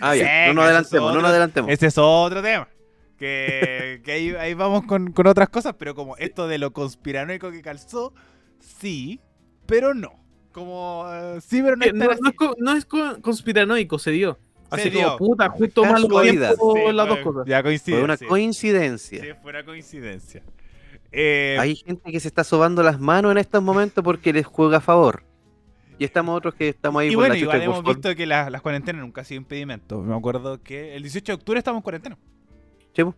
[0.00, 1.70] Ah, ya, no nos adelantemos, no nos adelantemos.
[1.70, 2.68] Ese es otro tema.
[3.18, 7.50] Que, que ahí, ahí vamos con, con otras cosas, pero como esto de lo conspiranoico
[7.50, 8.12] que calzó,
[8.60, 9.20] sí,
[9.66, 10.12] pero no.
[10.52, 14.38] Como, eh, sí, pero no es no, es, co- no es co- conspiranoico, se dio.
[14.70, 15.04] Se Así dio.
[15.04, 17.46] como puta, justo mal Sí, las dos cosas.
[17.46, 17.96] Ya coincide.
[17.96, 18.24] Fue una sí.
[18.26, 19.22] coincidencia.
[19.22, 20.42] Sí, fue una coincidencia.
[21.18, 24.78] Eh, Hay gente que se está sobando las manos en estos momentos porque les juega
[24.78, 25.22] a favor.
[25.98, 27.96] Y estamos otros que estamos ahí y por bueno, la igual hemos confort.
[27.96, 30.02] visto que la- las cuarentenas nunca han sido impedimento.
[30.02, 32.18] Me acuerdo que el 18 de octubre estábamos en cuarentena.
[32.94, 33.14] Sí, po.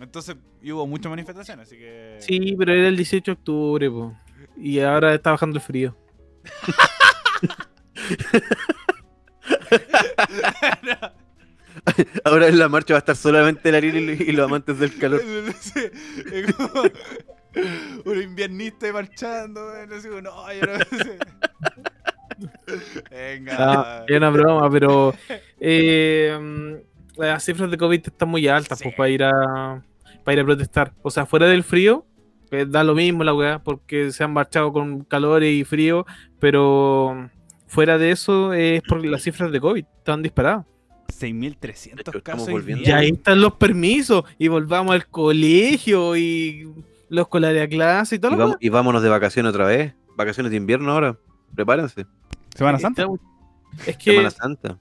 [0.00, 2.16] Entonces y hubo muchas manifestaciones, así que...
[2.20, 4.16] Sí, pero era el 18 de octubre, po.
[4.56, 5.96] Y ahora está bajando el frío.
[12.32, 15.20] Ahora en la marcha va a estar solamente el Ariel y, los amantes del calor.
[15.60, 15.80] Sí,
[16.32, 16.82] es como
[18.06, 21.18] un inviernista marchando, no, yo no sé.
[23.10, 23.56] Venga.
[23.58, 25.14] Ah, es una broma, pero
[25.60, 28.84] eh, mm, las cifras de COVID están muy altas Sí.
[28.84, 29.82] pues, para ir a
[30.24, 30.94] para ir a protestar.
[31.02, 32.06] O sea, fuera del frío,
[32.50, 36.06] eh, da lo mismo la weá, porque se han marchado con calor y frío,
[36.40, 37.28] pero
[37.66, 40.64] fuera de eso es porque las cifras de COVID están disparadas.
[41.12, 42.50] 6.300 Estamos casos.
[42.50, 42.88] volviendo.
[42.88, 46.72] Y ahí están los permisos, y volvamos al colegio y
[47.08, 49.94] los escolares a clase y todo Y, lo vamos- y vámonos de vacaciones otra vez.
[50.16, 51.16] Vacaciones de invierno ahora.
[51.54, 52.06] Prepárense.
[52.54, 53.06] Semana Santa.
[53.86, 54.78] Es que Semana Santa.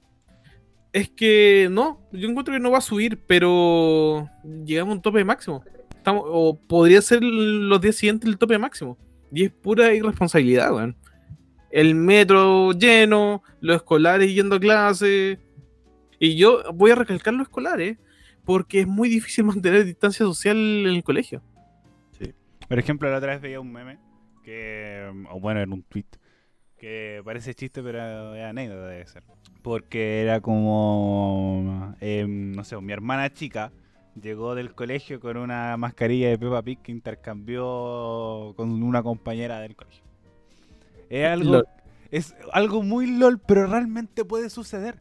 [0.93, 4.27] Es que no, yo encuentro que no va a subir, pero
[4.65, 5.63] llegamos a un tope máximo.
[5.95, 8.97] Estamos, o podría ser los días siguientes el tope máximo.
[9.31, 10.97] Y es pura irresponsabilidad, weón.
[11.69, 15.39] El metro lleno, los escolares yendo a clase.
[16.21, 17.97] Y yo voy a recalcar los escolares,
[18.45, 21.41] porque es muy difícil mantener distancia social en el colegio.
[22.69, 23.97] Por ejemplo, la otra vez veía un meme,
[24.43, 26.05] que, o bueno, en un tweet,
[26.77, 29.23] que parece chiste, pero es anécdota debe ser.
[29.63, 33.73] Porque era como, eh, no sé, mi hermana chica
[34.21, 39.75] llegó del colegio con una mascarilla de Peppa Pig que intercambió con una compañera del
[39.75, 40.03] colegio.
[41.09, 41.67] Es algo, LOL.
[42.11, 44.99] es algo muy LOL, pero realmente puede suceder.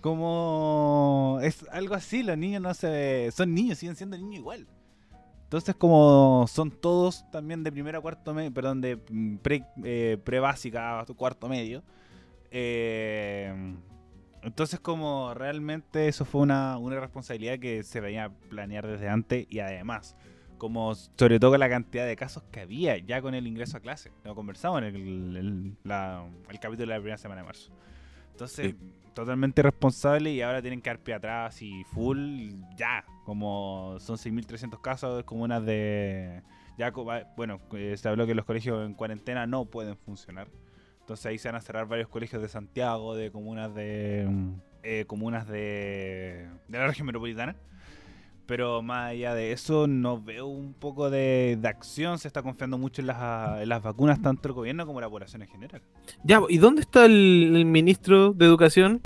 [0.00, 4.66] Como es algo así, los niños no se son niños, siguen siendo niños igual.
[5.44, 8.98] Entonces, como son todos también de primero a cuarto medio, perdón, de
[9.42, 11.82] pre, eh, pre-básica a cuarto medio.
[12.50, 13.74] eh,
[14.42, 19.46] entonces, como realmente eso fue una, una responsabilidad que se venía a planear desde antes
[19.50, 20.16] y además,
[20.58, 23.80] como sobre todo con la cantidad de casos que había ya con el ingreso a
[23.80, 24.12] clase.
[24.24, 27.72] Lo conversamos en el capítulo de la primera semana de marzo.
[28.32, 28.76] Entonces,
[29.18, 33.04] totalmente responsable y ahora tienen que dar pie atrás y full ya.
[33.24, 36.42] Como son 6.300 casos, comunas de...
[36.78, 36.92] Ya,
[37.36, 40.46] bueno, eh, se habló que los colegios en cuarentena no pueden funcionar.
[41.00, 44.24] Entonces ahí se van a cerrar varios colegios de Santiago, de comunas de...
[44.30, 44.52] mm,
[44.84, 46.48] eh, comunas de...
[46.68, 47.56] de la región metropolitana.
[48.48, 52.18] Pero más allá de eso, no veo un poco de, de acción.
[52.18, 55.42] Se está confiando mucho en las, en las vacunas, tanto el gobierno como la población
[55.42, 55.82] en general.
[56.24, 59.02] Ya, ¿y dónde está el, el ministro de Educación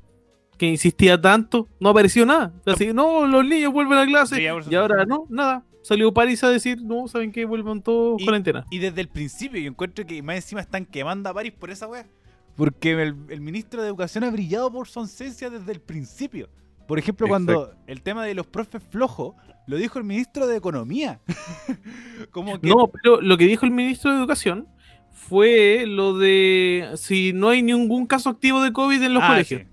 [0.59, 1.67] que insistía tanto?
[1.81, 2.53] No apareció nada.
[2.67, 4.37] Así, no, los niños vuelven a clase.
[4.37, 5.65] Sí, y ahora no, nada.
[5.83, 7.45] Salió París a decir, no, ¿saben qué?
[7.45, 8.65] Vuelvan todos Y- cuarentena.
[8.71, 11.89] Y desde el principio, yo encuentro que más encima están quemando a París por esa
[11.89, 12.07] wea.
[12.55, 16.49] Porque el, el ministro de Educación ha brillado por su ausencia desde el principio.
[16.93, 19.35] Por ejemplo, cuando el tema de los profes flojos,
[19.67, 21.21] lo dijo el ministro de Economía.
[22.31, 24.69] Como que No, pero lo que dijo el ministro de Educación
[25.11, 29.63] fue lo de si no hay ningún caso activo de COVID en los Ah, colegios.
[29.63, 29.69] sí.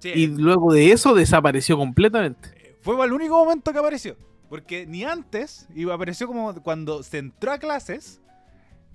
[0.00, 2.76] Sí, Y luego de eso desapareció completamente.
[2.80, 4.16] fue el único momento que apareció.
[4.48, 8.22] Porque ni antes, y apareció como cuando se entró a clases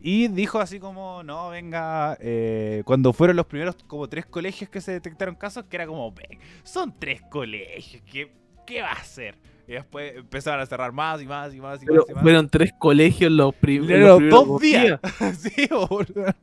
[0.04, 4.82] y dijo así como, no, venga, eh, cuando fueron los primeros como tres colegios que
[4.82, 8.32] se detectaron casos, que era como, "Ven, son tres colegios, ¿qué,
[8.68, 9.38] qué va a hacer?
[9.68, 12.22] Y después empezaron a cerrar más y más y más y Pero más y más.
[12.24, 15.00] fueron tres colegios los, prim- Pero los primeros dos días.
[15.40, 16.34] sí, boludo.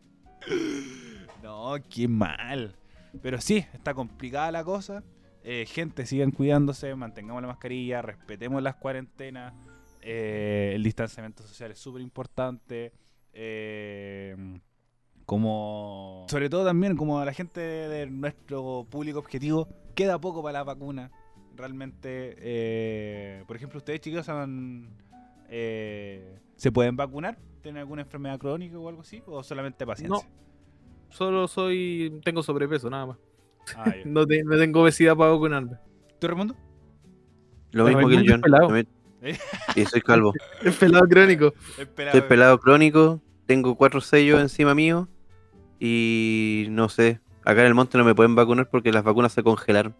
[1.42, 2.74] No, qué mal.
[3.22, 5.02] Pero sí, está complicada la cosa.
[5.42, 9.52] Eh, gente, sigan cuidándose, mantengamos la mascarilla, respetemos las cuarentenas.
[10.02, 12.92] eh, el distanciamiento social es súper importante.
[13.32, 14.36] Eh,
[15.26, 20.58] como sobre todo también como a la gente de nuestro público objetivo queda poco para
[20.60, 21.10] la vacuna
[21.56, 24.88] realmente eh, por ejemplo ustedes chicos han,
[25.48, 30.28] eh, se pueden vacunar tienen alguna enfermedad crónica o algo así o solamente paciencia
[31.10, 32.20] Solo soy.
[32.24, 33.18] Tengo sobrepeso, nada más.
[33.76, 33.92] Ah.
[34.04, 35.76] No, te- no tengo obesidad para vacunarme.
[36.18, 36.54] ¿tú Raimundo?
[37.72, 38.86] Lo mismo que el
[39.22, 39.72] Es pelado.
[39.76, 40.32] Y soy calvo.
[40.62, 41.54] Es pelado crónico.
[41.76, 45.08] Soy pelado crónico, tengo cuatro sellos encima mío
[45.78, 49.42] y no sé, acá en el monte no me pueden vacunar porque las vacunas se
[49.42, 49.94] congelaron.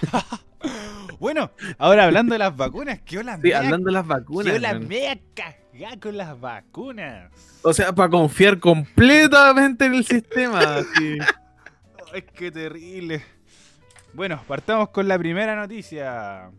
[1.20, 4.54] bueno ahora hablando de las vacunas qué hola Sí, hablando de las qué vacunas.
[4.54, 4.88] hola weón.
[4.88, 7.30] mea cagá con las vacunas
[7.62, 10.58] O sea, para confiar completamente en el sistema.
[10.78, 11.18] así.
[12.12, 13.24] Ay, qué terrible.
[14.12, 16.50] Bueno, partamos con la primera noticia.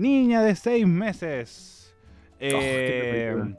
[0.00, 1.94] Niña de 6 meses.
[2.38, 3.56] eh, qué terrible.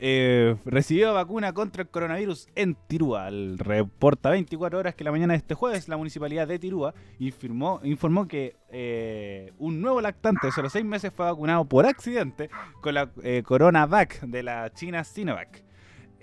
[0.00, 3.28] eh, recibió vacuna contra el coronavirus en Tirúa.
[3.28, 7.78] El reporta 24 horas que la mañana de este jueves la municipalidad de Tirúa informó,
[7.84, 12.48] informó que eh, un nuevo lactante de solo 6 meses fue vacunado por accidente
[12.80, 15.62] con la eh, CoronaVac de la China Sinovac.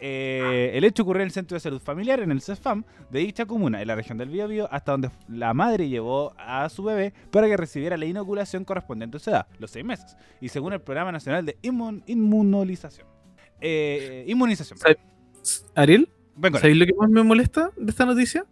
[0.01, 3.45] Eh, el hecho ocurrió en el Centro de Salud Familiar, en el CEFAM, de dicha
[3.45, 7.47] comuna, en la región del Biobío, hasta donde la madre llevó a su bebé para
[7.47, 11.12] que recibiera la inoculación correspondiente a su edad, los seis meses, y según el Programa
[11.12, 13.07] Nacional de Inmun- Inmunolización.
[13.62, 14.79] Eh, inmunización.
[14.79, 14.97] ¿Sabe-
[15.75, 16.07] Ariel,
[16.62, 18.45] ¿sabéis lo que más me molesta de esta noticia?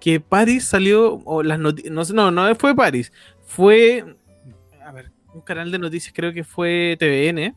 [0.00, 3.10] Que Paris salió, o las noticias, no, no, no fue Paris,
[3.46, 4.04] fue,
[4.84, 7.54] a ver, un canal de noticias, creo que fue TVN,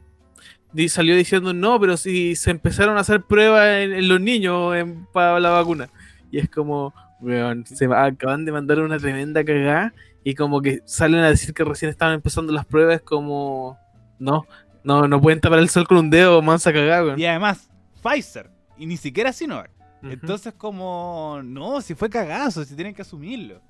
[0.74, 4.76] di- salió diciendo, no, pero si se empezaron a hacer pruebas en, en los niños
[4.76, 5.90] en- para la vacuna.
[6.32, 11.22] Y es como, weón, se acaban de mandar una tremenda cagada y como que salen
[11.22, 13.78] a decir que recién estaban empezando las pruebas, como,
[14.20, 14.46] no,
[14.84, 17.20] no, no pueden tapar el sol con un dedo, mansa cagada, weón.
[17.20, 17.70] y además,
[18.04, 19.70] Pfizer, y ni siquiera Sinovac.
[20.04, 20.12] Ujú.
[20.14, 23.62] Entonces, como, no, si fue cagazo, si tienen que asumirlo.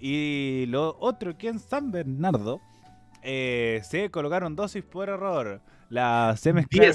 [0.00, 2.60] Y lo otro que en San Bernardo
[3.22, 5.60] eh, se colocaron dosis por error.
[5.88, 6.94] La, se, mezclaron,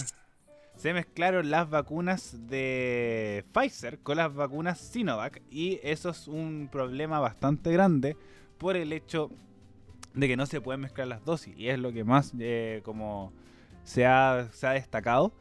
[0.75, 5.41] se mezclaron las vacunas de Pfizer con las vacunas Sinovac.
[5.49, 8.17] Y eso es un problema bastante grande
[8.57, 9.29] por el hecho
[10.13, 11.55] de que no se pueden mezclar las dosis.
[11.57, 13.33] Y es lo que más eh, como
[13.83, 15.33] se ha, se ha destacado.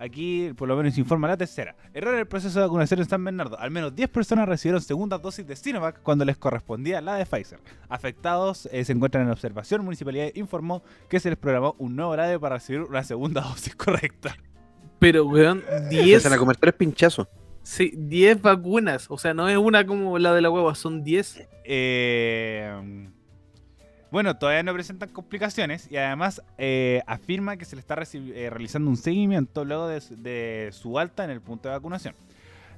[0.00, 1.76] Aquí, por lo menos, informa la tercera.
[1.92, 3.58] Error en el proceso de vacunación en San Bernardo.
[3.58, 7.60] Al menos 10 personas recibieron segundas dosis de Sinovac cuando les correspondía la de Pfizer.
[7.90, 9.84] Afectados eh, se encuentran en observación.
[9.84, 14.34] Municipalidad informó que se les programó un nuevo horario para recibir una segunda dosis correcta.
[14.98, 17.28] Pero, weón, Se 10 van a comer tres pinchazos.
[17.62, 19.04] Sí, 10 vacunas.
[19.10, 21.46] O sea, no es una como la de la hueva, son 10.
[21.64, 23.10] Eh,
[24.10, 28.90] bueno, todavía no presentan complicaciones y además eh, afirma que se le está eh, realizando
[28.90, 32.14] un seguimiento luego de, su- de su alta en el punto de vacunación.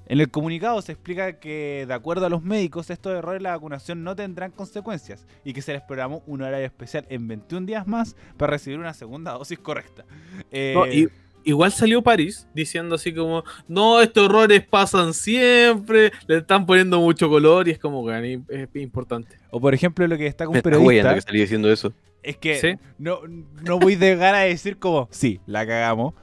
[0.07, 3.53] En el comunicado se explica que, de acuerdo a los médicos, estos errores de la
[3.53, 7.87] vacunación no tendrán consecuencias y que se les programó un horario especial en 21 días
[7.87, 10.05] más para recibir una segunda dosis correcta.
[10.51, 11.09] Eh, No, y-
[11.45, 17.29] igual salió París diciendo así como, no, estos errores pasan siempre, le están poniendo mucho
[17.29, 19.37] color y es como que es importante.
[19.51, 21.93] o por ejemplo, lo que un está hueando periodista que salí diciendo eso.
[22.23, 22.75] es que Sí.
[22.99, 23.21] no,
[23.65, 26.15] no voy a llegar a decir como, sí, la cagamos.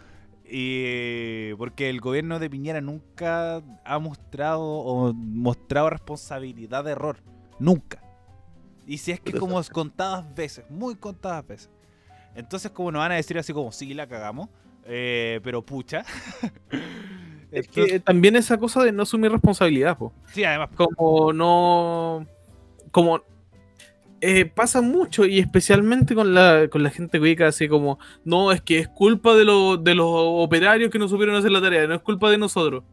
[0.51, 7.17] Y porque el gobierno de Piñera nunca ha mostrado o mostrado responsabilidad de error.
[7.59, 8.01] Nunca.
[8.87, 11.69] Y si es que como contadas veces, muy contadas veces.
[12.33, 14.49] Entonces como nos van a decir así como, sí, la cagamos.
[14.89, 16.03] Eh, pero pucha.
[17.51, 20.13] Es Entonces- que también esa cosa de no asumir responsabilidad, po.
[20.27, 20.69] sí, además.
[20.75, 22.27] como no
[22.91, 23.21] como
[24.21, 28.61] eh, pasa mucho y especialmente con la, con la gente cuica así como no es
[28.61, 31.95] que es culpa de, lo- de los operarios que no supieron hacer la tarea no
[31.95, 32.83] es culpa de nosotros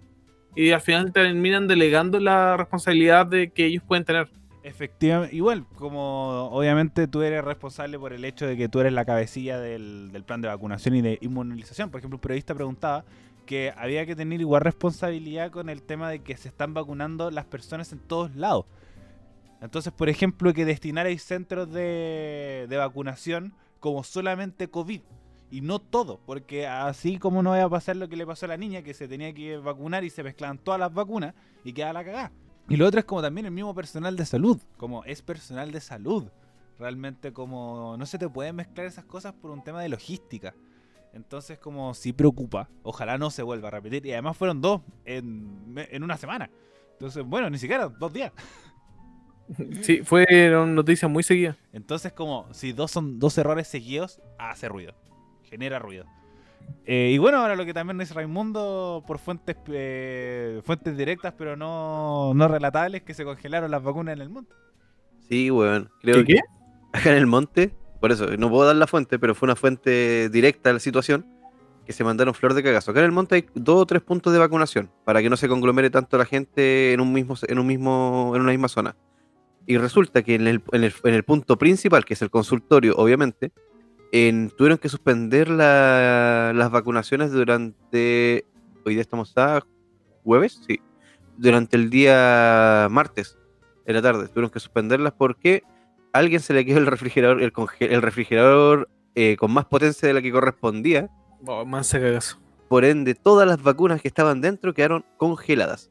[0.54, 4.28] y al final terminan delegando la responsabilidad de que ellos pueden tener
[4.66, 9.04] Efectivamente, igual, como obviamente tú eres responsable por el hecho de que tú eres la
[9.04, 11.88] cabecilla del, plan de vacunación y de inmunización.
[11.88, 13.04] Por ejemplo, un periodista preguntaba
[13.46, 17.44] que había que tener igual responsabilidad con el tema de que se están vacunando las
[17.44, 18.66] personas en todos lados.
[19.60, 25.00] Entonces, por ejemplo, que destinarais centros de, de vacunación como solamente COVID
[25.48, 28.48] y no todo, porque así como no iba a pasar lo que le pasó a
[28.48, 31.92] la niña que se tenía que vacunar y se mezclaban todas las vacunas y quedaba
[31.92, 32.32] la cagada.
[32.68, 35.80] Y lo otro es como también el mismo personal de salud, como es personal de
[35.80, 36.24] salud.
[36.78, 40.54] Realmente como no se te pueden mezclar esas cosas por un tema de logística.
[41.12, 44.04] Entonces como sí preocupa, ojalá no se vuelva a repetir.
[44.06, 46.50] Y además fueron dos en, en una semana.
[46.92, 48.32] Entonces, bueno, ni siquiera dos días.
[49.82, 54.94] sí fueron noticias muy seguidas Entonces como si dos son dos errores seguidos, hace ruido.
[55.44, 56.06] Genera ruido.
[56.84, 61.56] Eh, y bueno, ahora lo que también dice Raimundo por fuentes eh, fuentes directas pero
[61.56, 64.54] no, no relatables que se congelaron las vacunas en el mundo.
[65.28, 65.90] Sí, weón.
[66.00, 66.40] Creo ¿Qué, que qué?
[66.92, 70.28] acá en el monte, por eso, no puedo dar la fuente, pero fue una fuente
[70.28, 71.26] directa a la situación,
[71.84, 72.90] que se mandaron flor de cagazo.
[72.90, 75.48] Acá en el monte hay dos o tres puntos de vacunación, para que no se
[75.48, 78.96] conglomere tanto la gente en un mismo, en un mismo, en una misma zona.
[79.66, 82.94] Y resulta que en el, en el, en el punto principal, que es el consultorio,
[82.96, 83.52] obviamente,
[84.12, 88.44] en- tuvieron que suspender la- las vacunaciones durante.
[88.84, 89.62] Hoy día estamos a
[90.22, 90.80] jueves, sí.
[91.36, 93.36] Durante el día martes,
[93.84, 94.28] en la tarde.
[94.28, 95.62] Tuvieron que suspenderlas porque
[96.12, 100.14] a alguien se le quedó el refrigerador, el, el refrigerador eh, con más potencia de
[100.14, 101.08] la que correspondía.
[101.46, 102.38] oh, más se cagazo
[102.68, 105.90] Por ende, todas las vacunas que estaban dentro quedaron congeladas.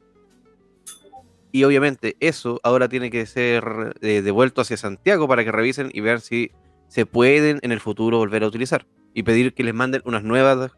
[1.52, 6.00] Y obviamente eso ahora tiene que ser eh, devuelto hacia Santiago para que revisen y
[6.00, 6.50] vean si
[6.88, 8.86] se pueden en el futuro volver a utilizar.
[9.14, 10.70] Y pedir que les manden unas nuevas.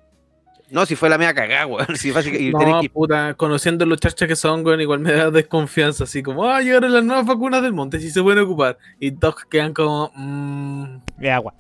[0.71, 1.97] No, si fue la mea cagada, weón.
[1.97, 6.05] Si y no, que- puta, conociendo los chachas que son, weón, igual me da desconfianza,
[6.05, 8.79] así como, ah, llegaron las nuevas vacunas del monte, si se pueden ocupar.
[9.01, 11.55] Y todos quedan como, mmm, De agua.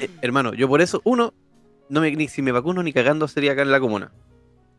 [0.00, 1.32] Eh, hermano, yo por eso, uno,
[1.88, 4.12] no me, ni si me vacuno ni cagando sería acá en la comuna.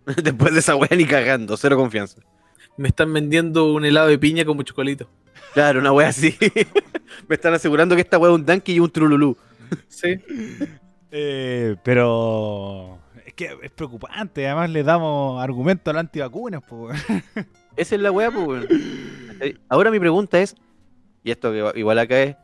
[0.24, 2.22] Después de esa weá ni cagando, cero confianza.
[2.78, 5.10] Me están vendiendo un helado de piña con chocolito.
[5.54, 6.36] Claro, una weá así.
[7.28, 9.36] me están asegurando que esta weá es un Danky y un Trululú.
[9.88, 10.16] Sí.
[11.10, 14.46] Eh, pero es que es preocupante.
[14.46, 16.62] Además, le damos argumento a las antivacunas.
[16.62, 16.98] po, weón.
[17.78, 18.68] Esa es la weá, pues, weón.
[19.30, 19.58] ¿Cachai?
[19.70, 20.54] Ahora mi pregunta es,
[21.24, 22.36] y esto que va- igual acá es,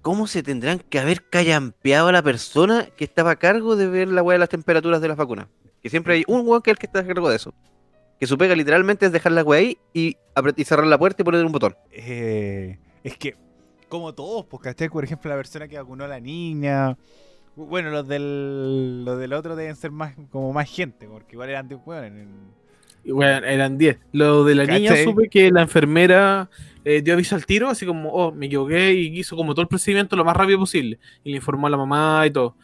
[0.00, 4.06] ¿cómo se tendrán que haber callampeado a la persona que estaba a cargo de ver
[4.08, 5.48] la weá de las temperaturas de las vacunas?
[5.82, 7.52] Que siempre hay un weón que es el que está a cargo de eso.
[8.24, 10.16] Que su pega literalmente es dejar la weá ahí y,
[10.56, 11.76] y cerrar la puerta y poner un botón.
[11.92, 13.36] Eh, es que,
[13.90, 14.88] como todos, pues, ¿cachai?
[14.88, 16.96] Por ejemplo, la persona que vacunó a la niña.
[17.54, 21.68] Bueno, los del, los del otro deben ser más como más gente, porque igual eran
[21.68, 22.54] de weón.
[23.04, 23.98] Y, Bueno, eran 10.
[24.12, 26.48] Lo de la niña supe que la enfermera
[26.86, 29.68] eh, dio aviso al tiro, así como, oh, me equivoqué y hizo como todo el
[29.68, 30.98] procedimiento lo más rápido posible.
[31.24, 32.56] Y le informó a la mamá y todo.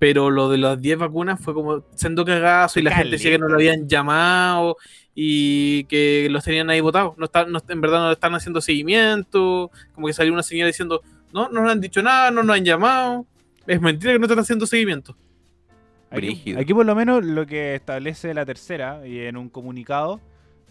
[0.00, 3.38] Pero lo de las 10 vacunas fue como siendo cagazo y la gente decía que
[3.38, 4.76] no lo habían llamado
[5.14, 7.16] y que los tenían ahí votados.
[7.18, 9.70] No está- no- en verdad no le están haciendo seguimiento.
[9.94, 11.02] Como que salió una señora diciendo,
[11.32, 13.26] no, no nos han dicho nada, no nos han llamado.
[13.66, 15.16] Es mentira que no están haciendo seguimiento.
[16.56, 20.20] Aquí, por lo menos lo que establece la tercera y en un comunicado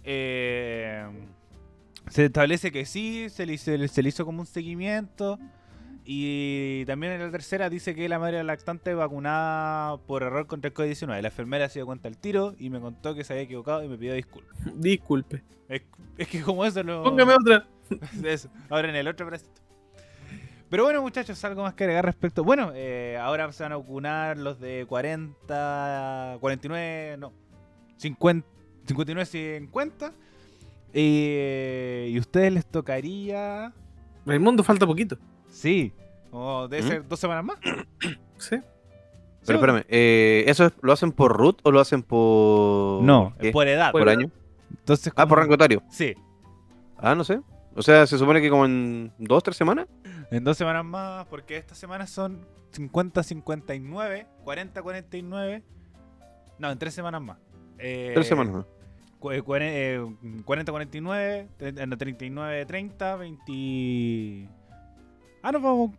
[0.06, 1.06] eh,
[2.10, 5.40] se establece que sí, se le, hizo, se le hizo como un seguimiento
[6.06, 10.74] Y también en la tercera dice que la madre lactante vacunada por error contra el
[10.74, 11.22] COVID-19.
[11.22, 13.88] La enfermera se dio cuenta al tiro y me contó que se había equivocado y
[13.88, 14.58] me pidió disculpas.
[14.76, 15.44] Disculpe.
[15.70, 15.84] Es,
[16.18, 17.04] es que como eso lo...
[17.04, 17.68] Póngame otra.
[18.24, 19.62] Eso, ahora en el otro bracito.
[20.70, 22.44] Pero bueno, muchachos, algo más que agregar respecto.
[22.44, 27.32] Bueno, eh, ahora se van a vacunar los de 40, 49, no,
[27.98, 28.48] 50,
[28.88, 30.14] 59, 50.
[30.94, 33.72] Eh, y a ustedes les tocaría.
[34.26, 35.18] Raimundo falta poquito.
[35.54, 35.94] Sí,
[36.32, 36.88] o debe ¿Mm?
[36.88, 37.58] ser dos semanas más.
[38.38, 38.58] Sí.
[39.46, 43.02] Pero espérame, eh, ¿eso es- lo hacen por root o lo hacen por.
[43.04, 43.52] No, qué?
[43.52, 43.92] por edad.
[43.92, 44.30] ¿Por año?
[44.72, 45.82] Entonces, Ah, por rango etario.
[45.90, 46.14] Sí,
[46.98, 47.40] Ah, no sé.
[47.76, 49.88] O sea, se supone que como en dos, tres semanas.
[50.32, 55.64] en dos semanas más, porque estas semanas son 50, 59, 40, 49.
[56.60, 57.38] No, en tres semanas más.
[57.80, 58.66] Eh, Tres semanas más.
[59.20, 64.50] cu- eh, cuare- eh, 40, 49, tre- eh, no, 39, 30, 20.
[65.44, 65.92] Ah, no, vamos.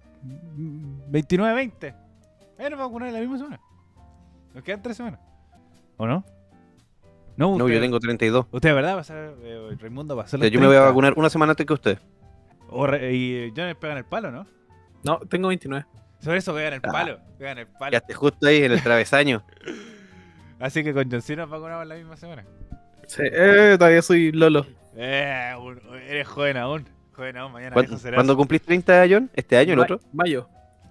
[1.08, 1.86] 29, 20.
[1.86, 1.94] Eh,
[2.58, 3.60] nos vamos a vacunar en la misma semana.
[4.54, 5.20] Nos quedan tres semanas.
[5.96, 6.24] ¿O no?
[7.36, 8.46] No, No, usted, yo tengo 32.
[8.50, 8.96] Usted, ¿verdad?
[8.96, 9.34] Va a ser.
[9.42, 10.38] eh, Raimundo va a ser.
[10.38, 10.90] O sea, yo me voy a 30.
[10.90, 11.98] vacunar una semana antes que usted.
[12.70, 14.46] O re- y eh, John les pegan el palo, ¿no?
[15.02, 15.84] No, tengo 29.
[16.20, 16.90] Sobre eso pegan el Ah.
[16.92, 17.18] palo.
[17.38, 17.90] Pegan el palo.
[17.90, 19.44] Quedaste justo ahí en el travesaño.
[20.60, 22.44] Así que con John Cena nos vacunamos la misma semana.
[23.06, 24.64] Sí, eh, todavía soy Lolo.
[24.96, 25.52] Eh,
[26.08, 26.86] eres joven aún.
[27.16, 29.30] Aún, mañana ¿Cuándo, cuándo cumplís 30, John?
[29.34, 30.00] ¿Este año, el Ma- otro?
[30.12, 30.48] Mayo.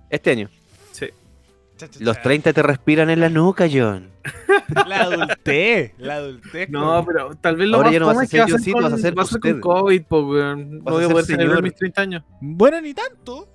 [0.09, 0.49] Este año.
[0.91, 1.07] Sí.
[1.77, 2.21] Cha, cha, Los cha.
[2.23, 4.09] 30 te respiran en la nuca, John.
[4.87, 5.93] La adultez.
[5.97, 6.69] La adultez.
[6.69, 8.73] No, con- pero tal vez lo Ahora más ya no vas a a ser Johncito,
[8.75, 9.59] con, vas a ser va a ser con.
[9.59, 10.77] COVID, po, weón.
[10.77, 12.23] No Vas voy a poder celebrar mis 30 años.
[12.39, 13.49] Bueno, ni tanto.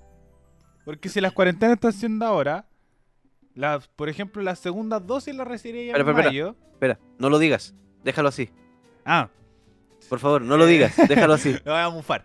[0.85, 2.65] Porque si las cuarentenas están siendo ahora,
[3.97, 6.57] por ejemplo, las segundas dosis las recibiría Espera, en espera, mayo.
[6.73, 7.75] Espera, no lo digas.
[8.05, 8.51] Déjalo así.
[9.05, 9.29] Ah,
[10.09, 10.95] Por favor, no lo digas.
[11.09, 11.53] Déjalo así.
[11.65, 12.25] lo voy a mufar.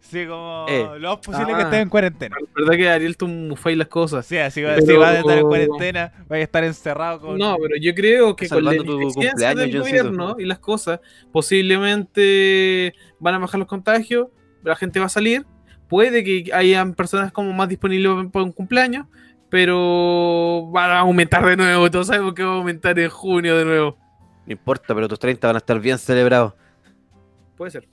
[0.00, 0.88] Sí, como Eh.
[0.98, 1.56] lo más posible Ah.
[1.56, 2.36] que esté en cuarentena.
[2.40, 4.26] La verdad que Ariel tú mufáis las cosas.
[4.26, 7.38] Sí, así va, Pero- si vas a estar en cuarentena, vas a estar encerrado con...
[7.38, 11.00] No, pero yo creo que con la cumpleaños, del gobierno y las cosas,
[11.32, 14.28] posiblemente van a bajar los contagios,
[14.62, 15.44] la gente va a salir,
[15.88, 19.06] puede que hayan personas como más disponibles para un cumpleaños,
[19.48, 23.64] pero van a aumentar de nuevo, todos sabemos que va a aumentar en junio de
[23.64, 23.98] nuevo.
[24.46, 26.54] No importa, pero tus 30 van a estar bien celebrados.
[27.56, 27.88] Puede ser,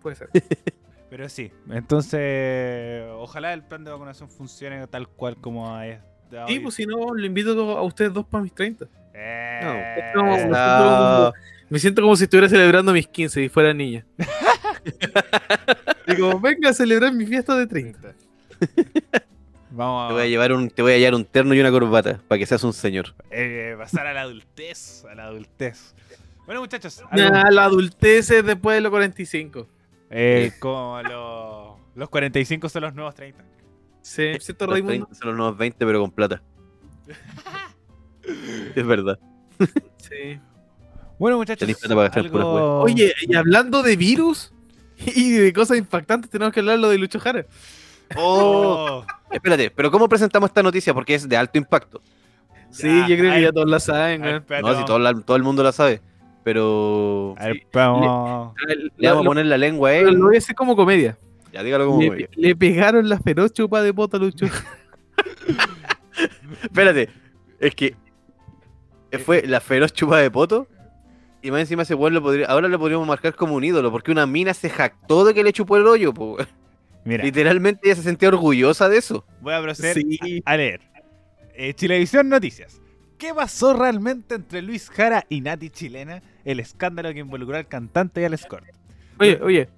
[0.00, 0.28] puede ser.
[1.10, 5.98] Pero sí, entonces ojalá el plan de vacunación funcione tal cual como es.
[6.46, 6.60] hoy.
[6.60, 8.86] pues si no, le invito a ustedes dos para mis 30.
[9.12, 11.34] Eh, No, nosotros-
[11.68, 14.06] Me siento como si estuviera celebrando mis 15 y fuera niña.
[16.06, 18.12] Digo, venga a celebrar mi fiesta de 30.
[19.72, 21.70] Vamos Te a voy a llevar un, te voy a llevar un terno y una
[21.70, 23.14] corbata para que seas un señor.
[23.30, 25.94] eh, pasar a la adultez, a la adultez.
[26.46, 29.68] Bueno muchachos, Nah, la adultez es después de los 45.
[30.10, 33.44] Eh, como los, los 45 son los nuevos 30.
[34.02, 35.06] Sí, ¿cierto, Los Raimundo?
[35.06, 36.42] 30 son los nuevos 20, pero con plata.
[38.74, 39.18] es verdad.
[39.98, 40.38] Sí.
[41.18, 42.46] Bueno muchachos, para puras.
[42.46, 44.52] Oye, y hablando de virus
[44.98, 47.44] y de cosas impactantes, tenemos que hablar lo de Lucho Jara.
[48.16, 50.92] Oh, Oh, espérate, pero ¿cómo presentamos esta noticia?
[50.94, 52.00] Porque es de alto impacto.
[52.70, 55.42] Sí, Ya, yo creo que ya todos la saben, No, si todo, la- todo el
[55.42, 56.00] mundo la sabe.
[56.52, 57.62] Pero a ver, sí.
[57.72, 58.54] vamos-
[58.96, 60.14] le vamos a poner la lengua a lo- él.
[60.16, 61.16] lo voy a hacer como comedia.
[61.52, 62.28] Ya dígalo como Le, comedia.
[62.34, 64.46] le pegaron la feroz chupa de pota a Lucho.
[66.62, 67.08] Espérate,
[67.60, 67.94] es que
[69.24, 70.66] fue la feroz chupa de poto.
[71.42, 74.10] Y más encima ese weón lo podría, ahora lo podríamos marcar como un ídolo, porque
[74.10, 76.36] una mina se jactó de que le chupó el hoyo, po.
[77.04, 79.24] Mira, Literalmente ella se sentía orgullosa de eso.
[79.40, 80.42] voy a proceder Sí.
[80.44, 80.80] a, a leer.
[81.54, 82.79] Eh, Chilevisión Noticias.
[83.20, 86.22] ¿Qué pasó realmente entre Luis Jara y Nati Chilena?
[86.44, 88.64] El escándalo que involucró al cantante y al escort.
[89.18, 89.68] Oye, oye.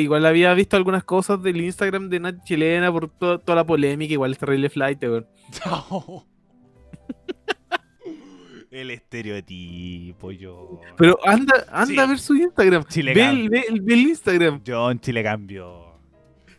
[0.00, 4.12] igual había visto algunas cosas del Instagram de Nat Chilena por to- toda la polémica.
[4.12, 5.26] Igual es terrible flight, weón.
[8.70, 10.80] el estereotipo, yo.
[10.96, 11.98] Pero anda, anda Sí.
[11.98, 12.84] a ver su Instagram.
[12.84, 14.62] Chile ve, el, ve ve el Instagram.
[14.66, 15.88] John Chile cambió.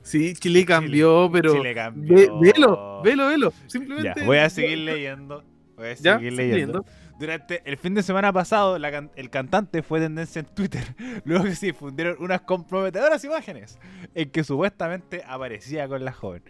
[0.01, 1.53] Sí, Chile cambió, pero.
[1.55, 2.15] Chile cambió.
[2.15, 3.53] ve- velo, velo, velo.
[3.67, 4.19] Simplemente.
[4.21, 5.43] Ya, voy a seguir leyendo.
[5.79, 6.85] Voy a Ya, seguir leyendo.
[7.19, 10.83] Durante el fin de semana pasado, la can- el cantante fue tendencia en Twitter,
[11.25, 13.79] luego que se difundieron unas comprometedoras imágenes
[14.13, 16.43] en que supuestamente aparecía con la joven.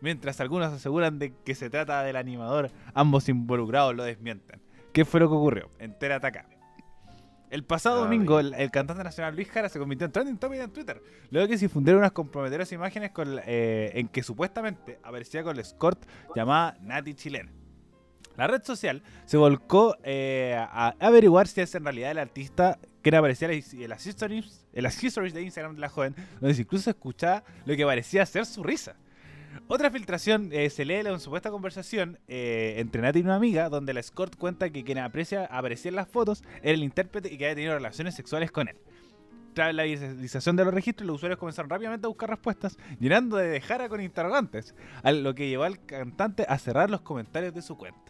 [0.00, 4.60] Mientras algunos aseguran de que se trata del animador, ambos involucrados lo desmienten.
[4.92, 5.70] ¿Qué fue lo que ocurrió?
[5.78, 6.46] Entérate acá.
[7.50, 8.02] El pasado Ay.
[8.04, 11.48] domingo, el, el cantante nacional Luis Jara se convirtió en trending topic en Twitter, luego
[11.48, 16.02] que se difundieron unas comprometedoras imágenes con, eh, en que supuestamente aparecía con la escort
[16.34, 17.52] llamada Nati Chilena.
[18.36, 23.14] La red social se volcó eh, a averiguar si es en realidad el artista que
[23.14, 27.44] aparecía en las- histories, en las histories de Instagram de la joven, donde incluso escuchaba
[27.64, 28.96] lo que parecía ser su risa.
[29.68, 33.94] Otra filtración eh, se lee en supuesta conversación eh, entre Nati y una amiga, donde
[33.94, 37.44] la escort cuenta que quien aprecia aparecía en las fotos era el intérprete y que
[37.44, 38.76] había tenido relaciones sexuales con él.
[39.52, 43.46] Tras la visualización de los registros, los usuarios comenzaron rápidamente a buscar respuestas, llenando de
[43.46, 44.74] dejara con interrogantes,
[45.04, 48.03] a lo que llevó al cantante a cerrar los comentarios de su cuenta.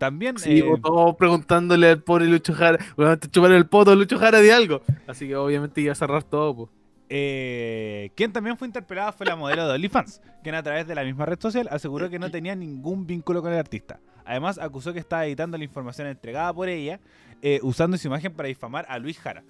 [0.00, 3.94] También Sí, eh, todos preguntándole al pobre Lucho Jara, bueno, te chuparon el poto a
[3.94, 4.80] Lucho Jara de algo.
[5.06, 6.70] Así que obviamente iba a cerrar todo, pues.
[7.10, 11.04] Eh, quien también fue interpelada fue la modelo de OnlyFans, quien a través de la
[11.04, 14.00] misma red social aseguró que no tenía ningún vínculo con el artista.
[14.24, 16.98] Además, acusó que estaba editando la información entregada por ella,
[17.42, 19.42] eh, usando su imagen para difamar a Luis Jara.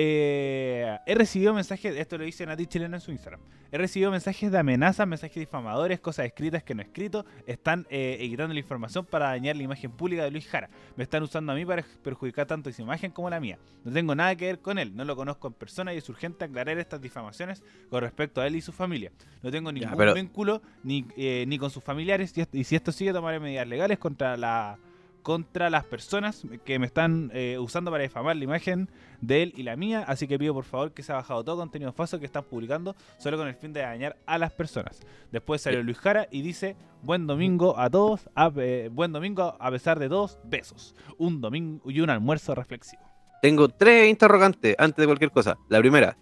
[0.00, 3.40] Eh, he recibido mensajes, esto lo dice Nati Chilena en su Instagram.
[3.72, 7.26] He recibido mensajes de amenazas, mensajes difamadores, cosas escritas que no he escrito.
[7.48, 10.70] Están eh, editando la información para dañar la imagen pública de Luis Jara.
[10.94, 13.58] Me están usando a mí para perjudicar tanto su imagen como la mía.
[13.84, 16.44] No tengo nada que ver con él, no lo conozco en persona y es urgente
[16.44, 19.10] aclarar estas difamaciones con respecto a él y su familia.
[19.42, 22.92] No tengo ningún pero- vínculo ni, eh, ni con sus familiares y, y si esto
[22.92, 24.78] sigue tomaré medidas legales contra la
[25.22, 28.88] contra las personas que me están eh, usando para difamar la imagen
[29.20, 31.56] de él y la mía, así que pido por favor que se ha bajado todo
[31.56, 35.00] contenido falso que están publicando solo con el fin de dañar a las personas.
[35.32, 39.70] Después salió Luis Jara y dice, buen domingo a todos, a- eh, buen domingo a
[39.70, 40.94] pesar de todos, besos.
[41.18, 43.02] Un domingo y un almuerzo reflexivo.
[43.42, 45.58] Tengo tres interrogantes antes de cualquier cosa.
[45.68, 46.16] La primera,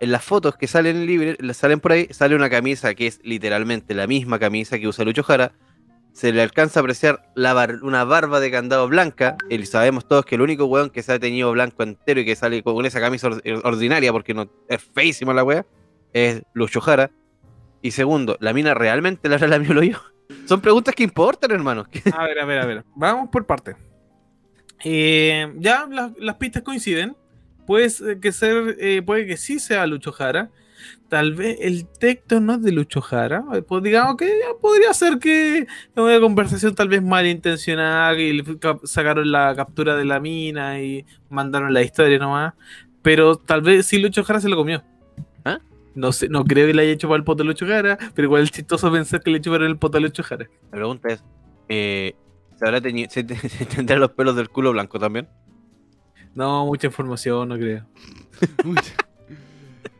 [0.00, 3.94] en las fotos que salen libre, salen por ahí, sale una camisa que es literalmente
[3.94, 5.52] la misma camisa que usa Lucho Jara.
[6.14, 7.52] Se le alcanza a apreciar la
[7.82, 9.36] una barba de candado blanca.
[9.50, 12.36] Y sabemos todos que el único weón que se ha teñido blanco entero y que
[12.36, 15.66] sale con esa camisa or- ordinaria, porque no es feísima la wea,
[16.12, 17.10] es Lucho Jara.
[17.82, 20.00] Y segundo, ¿la mina realmente la la el hoyo?
[20.46, 21.84] Son preguntas que importan, hermano.
[22.16, 22.84] A ver, a ver, a ver.
[22.94, 23.76] Vamos por parte.
[24.84, 25.86] Eh, ya
[26.18, 27.16] las, pistas coinciden.
[27.66, 30.50] Puede que ser, eh, puede que sí sea Lucho Jara.
[31.08, 33.44] Tal vez el texto no es de Lucho Jara.
[33.54, 35.66] eh, Pues digamos que ya podría ser que es
[35.96, 41.04] una conversación tal vez malintencionada y le cap- sacaron la captura de la mina y
[41.28, 42.54] mandaron la historia nomás.
[43.02, 44.82] Pero tal vez sí Lucho Jara se lo comió.
[45.44, 45.58] ¿Ah?
[45.94, 48.42] No sé, no creo que le haya chupado el poto a Lucho Jara, pero igual
[48.42, 50.48] es chistoso pensar que le chuparon el poto a Lucho Jara.
[50.64, 51.22] La pregunta es,
[51.68, 52.14] eh,
[52.56, 55.28] ¿se, habrá teñido- se, te- se tendrán los pelos del culo blanco también?
[56.34, 57.86] No, mucha información, no creo.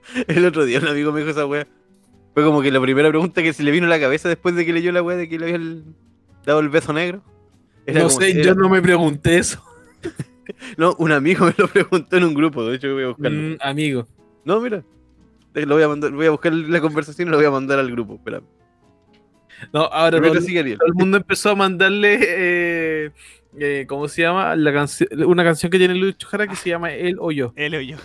[0.28, 1.66] El otro día un amigo me dijo esa wea.
[2.34, 4.66] Fue como que la primera pregunta que se le vino a la cabeza después de
[4.66, 5.94] que leyó la wea de que le habían
[6.44, 7.22] dado el beso negro.
[7.86, 9.62] Era no sé, era- yo no me pregunté eso.
[10.76, 13.38] no, un amigo me lo preguntó en un grupo, de hecho voy a buscarlo.
[13.40, 14.06] Mm, amigo.
[14.44, 14.82] No, mira.
[15.54, 17.90] Lo voy a mandar, voy a buscar la conversación y lo voy a mandar al
[17.90, 18.14] grupo.
[18.16, 18.42] Espera.
[19.72, 20.78] No, ahora todo, el- Ariel.
[20.78, 23.10] todo el mundo empezó a mandarle, eh,
[23.58, 24.56] eh, ¿cómo se llama?
[24.56, 27.52] La canción, una canción que tiene Lucho Jara que se llama Él o Yo.
[27.54, 27.96] Él o yo.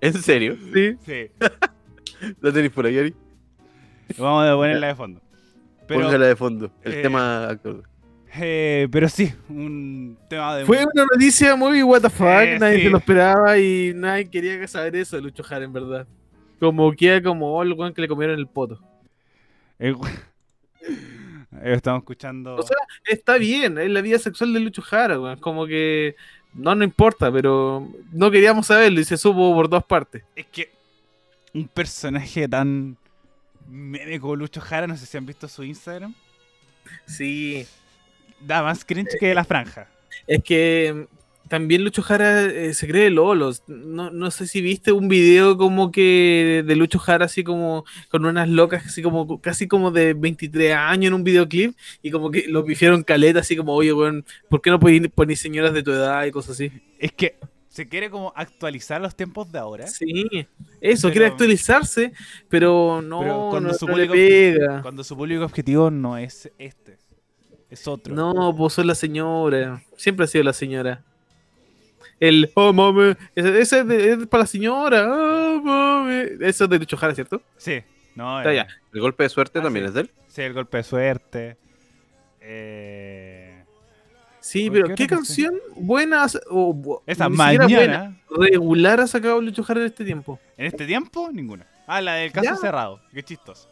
[0.00, 0.56] ¿En serio?
[0.72, 0.96] Sí.
[1.04, 1.30] Sí.
[2.40, 3.14] ¿La tenéis por ahí, Ari?
[4.18, 5.20] Vamos a ponerla de fondo.
[5.86, 6.70] Pero, Póngala de fondo.
[6.82, 7.58] El eh, tema
[8.38, 10.64] eh, pero sí, un tema de...
[10.66, 12.82] Fue una noticia muy what the fuck, Eh, nadie sí.
[12.84, 16.06] se lo esperaba y nadie quería saber eso de Lucho Jara, en verdad.
[16.60, 18.80] Como queda como el weón que le comieron el poto.
[19.78, 19.96] el-
[21.62, 22.56] Estamos escuchando...
[22.56, 22.76] O sea,
[23.06, 25.38] está bien, es la vida sexual de Lucho Jara, weón.
[25.38, 26.16] Como que
[26.56, 30.22] no nos importa, pero no queríamos saberlo y se supo por dos partes.
[30.34, 30.72] Es que
[31.54, 32.96] un personaje tan
[33.68, 36.14] meme como Lucho Jara, no sé si han visto su Instagram,
[37.06, 37.66] Sí.
[38.40, 39.88] da más cringe que la franja.
[40.26, 41.06] Es que
[41.48, 43.62] también Lucho Jara eh, se cree Lolos.
[43.66, 48.24] No, no sé si viste un video como que de Lucho Jara así como con
[48.24, 52.46] unas locas así como casi como de 23 años en un videoclip y como que
[52.48, 55.92] lo pifiaron caleta así como, oye, weón, ¿por qué no poner poner señoras de tu
[55.92, 56.70] edad y cosas así?
[56.98, 57.36] Es que
[57.68, 59.86] se quiere como actualizar los tiempos de ahora.
[59.86, 60.24] Sí,
[60.80, 62.12] eso, Pero- quiere actualizarse,
[62.48, 64.80] pero no, Pero cuando no, su no le pega.
[64.80, 66.96] Cuando su público objetivo no es este,
[67.68, 68.14] es otro.
[68.14, 69.82] No, pues soy la señora.
[69.96, 71.04] Siempre ha sido la señora.
[72.18, 75.06] El, oh mami, ese, ese es, de- es para la señora.
[75.10, 76.14] Oh mami.
[76.40, 77.42] Eso es de Lucho Jara, ¿cierto?
[77.56, 77.82] Sí,
[78.14, 78.66] no, Está eh, ya.
[78.94, 79.88] ¿El golpe de suerte Ah, también sí.
[79.88, 80.10] es de él?
[80.28, 81.56] sí, el golpe de suerte.
[82.40, 83.52] Eh,
[84.40, 89.40] Sí, ¿Por pero qué ¿qué otra canción buena o esa mañana, buena, regular ha sacado
[89.40, 90.38] Lucho Jara en este tiempo?
[90.56, 91.66] en este tiempo, ninguna.
[91.88, 92.56] Ah, la del caso Ya.
[92.56, 93.00] cerrado.
[93.12, 93.68] Qué chistoso.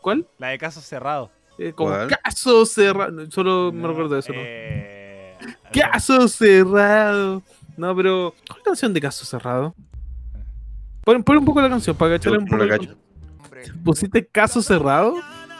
[0.00, 0.26] ¿Cuál?
[0.38, 1.30] La de caso cerrado.
[1.58, 2.08] Eh, como ¿Cuál?
[2.08, 3.30] caso cerrado.
[3.30, 4.40] Solo me recuerdo de eso, ¿no?
[4.42, 5.36] eh,
[5.74, 7.42] Caso cerrado.
[7.78, 8.34] No, pero.
[8.48, 9.72] ¿Cuál canción de caso cerrado?
[11.04, 12.64] Pon, pon un poco la canción para cacharle un poco.
[12.64, 12.96] la cacho.
[13.84, 15.14] ¿Pusiste caso cerrado?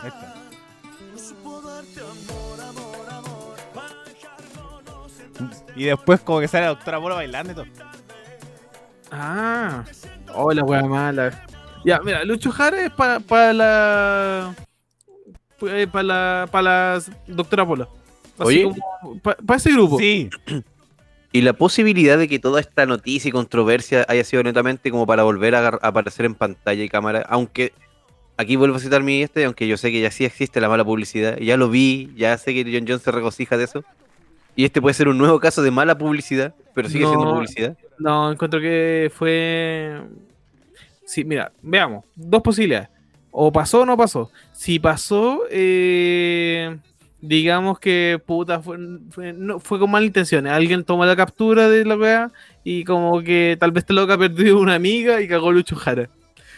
[0.05, 0.35] esta.
[5.77, 7.67] Y después como que sale la doctora Moro bailando y todo.
[9.13, 9.85] Ah,
[10.35, 11.47] oh, la wea mala.
[11.85, 14.55] Ya, mira, Lucho Jara es para la.
[15.93, 17.89] para la, pa la doctora Pola.
[18.39, 18.75] Así Oye.
[19.23, 19.99] para ese grupo.
[19.99, 20.29] Sí,
[21.31, 25.25] Y la posibilidad de que toda esta noticia y controversia haya sido netamente como para
[25.25, 27.73] volver a, aparecer en pantalla y cámara, aunque
[28.39, 30.85] aquí vuelvo a citar mi este, aunque yo sé que ya sí existe la mala
[30.85, 33.85] publicidad, ya lo vi, ya sé que John John se regocija de eso.
[34.57, 37.77] Y este puede ser un nuevo caso de mala publicidad, pero sigue siendo publicidad.
[37.99, 40.01] No, encuentro que fue.
[41.05, 42.05] Sí, mira, veamos.
[42.17, 42.89] Dos posibilidades.
[43.31, 44.33] O pasó o no pasó.
[44.53, 46.77] Si pasó, eh,
[47.21, 50.47] digamos que puta, fue, no, fue con mala intención.
[50.47, 52.33] Alguien tomó la captura de la weá
[52.65, 56.09] y como que tal vez te loca perdido una amiga y cagó Lucho Jara.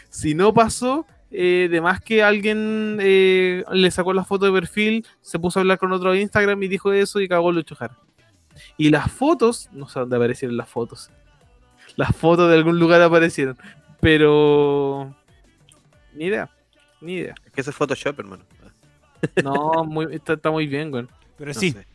[0.09, 5.05] Si no pasó, eh, de más que alguien eh, le sacó la foto de perfil,
[5.21, 7.97] se puso a hablar con otro Instagram y dijo eso y cagó Lucho Jara.
[8.77, 11.09] Y las fotos, no sé dónde aparecieron las fotos.
[11.95, 13.57] Las fotos de algún lugar aparecieron.
[13.99, 15.15] Pero.
[16.13, 16.49] Ni idea.
[16.99, 17.35] Ni idea.
[17.45, 18.43] Es que eso es Photoshop, hermano.
[19.43, 21.05] No, muy- está, está muy bien, güey.
[21.37, 21.71] pero No sí.
[21.71, 21.85] sé.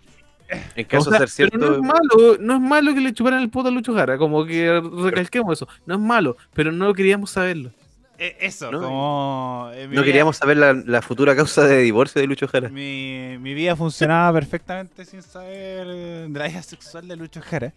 [0.77, 3.13] En caso O sea, de ser cierto, no es malo, no es malo que le
[3.13, 5.67] chuparan el poto a Lucho Jara, como que recalquemos eso.
[5.87, 7.73] No es malo, pero no queríamos saberlo.
[8.19, 9.71] Eh, eso, No, como.
[9.75, 12.69] eh, no vida- queríamos saber la, la futura causa de divorcio de Lucho Jara.
[12.69, 17.73] Mi, mi vida funcionaba perfectamente sin saber eh, de la vida sexual de Lucho Jara.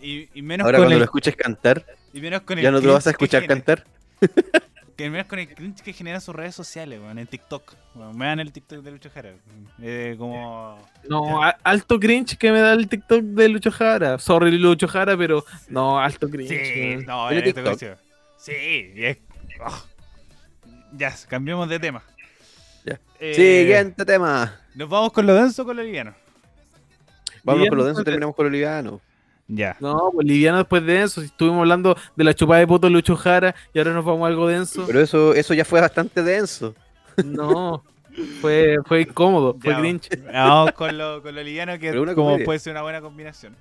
[0.00, 2.70] Y, y menos Ahora con cuando el, lo escuches cantar, y menos con el ya
[2.70, 3.84] no te vas a escuchar cantar.
[4.98, 7.72] Que menos con el cringe que generan sus redes sociales, weón, en TikTok.
[8.14, 9.32] Me dan el TikTok de Lucho Jara.
[9.80, 10.76] Eh, como.
[11.08, 14.18] No, alto cringe que me da el TikTok de Lucho Jara.
[14.18, 16.48] Sorry, Lucho Jara, pero no, alto cringe.
[16.48, 17.98] Sí, no, ¿Tiene eh, esto TikTok?
[18.38, 19.18] Sí, y es.
[19.64, 19.84] ah.
[20.94, 22.02] Ya, cambiemos de tema.
[22.84, 22.98] Ya.
[23.20, 24.60] Eh, Siguiente tema.
[24.74, 26.12] ¿Nos vamos con lo denso o con lo liviano?
[27.44, 29.00] Vamos con lo denso, terminamos con lo liviano.
[29.48, 29.76] Ya.
[29.80, 31.22] No, pues liviano después de eso.
[31.22, 34.46] Estuvimos hablando de la chupada de poto Lucho Jara y ahora nos vamos a algo
[34.46, 34.84] denso.
[34.86, 36.74] Pero eso, eso ya fue bastante denso.
[37.24, 37.82] No,
[38.40, 40.08] fue, fue incómodo, fue Ya, cringe.
[40.32, 42.44] Vamos con lo, con lo liviano que como comedia.
[42.44, 43.56] puede ser una buena combinación.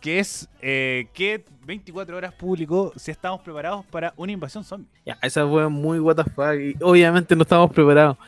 [0.00, 4.88] Que es eh, que 24 horas público si estamos preparados para una invasión zombie.
[5.06, 6.54] Ya, esa fue muy what the fuck.
[6.60, 8.18] Y obviamente no estamos preparados.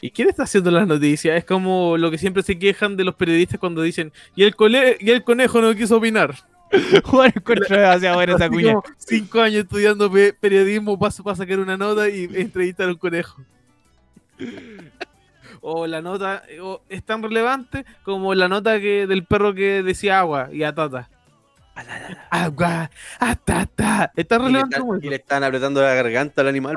[0.00, 1.36] ¿Y quién está haciendo las noticias?
[1.36, 4.96] Es como lo que siempre se quejan de los periodistas cuando dicen, y el, cole
[5.00, 6.34] y el conejo no quiso opinar.
[7.04, 8.74] Juan encuentro demasiado buena esa cuña.
[8.98, 13.42] cinco años estudiando pe- periodismo para, para sacar una nota y entrevistar a un conejo.
[15.66, 20.18] O la nota o es tan relevante como la nota que del perro que decía
[20.18, 21.08] agua y atata.
[22.28, 24.12] Agua, atata.
[24.14, 26.74] Es tan relevante como y le están apretando la garganta al animal.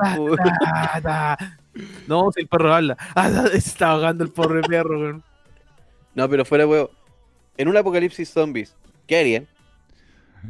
[2.06, 2.96] No, si el perro habla.
[3.14, 5.20] Atata, Se está ahogando el pobre perro.
[6.14, 6.90] No, pero fuera huevo.
[7.58, 8.74] En un apocalipsis zombies,
[9.06, 9.46] ¿qué harían?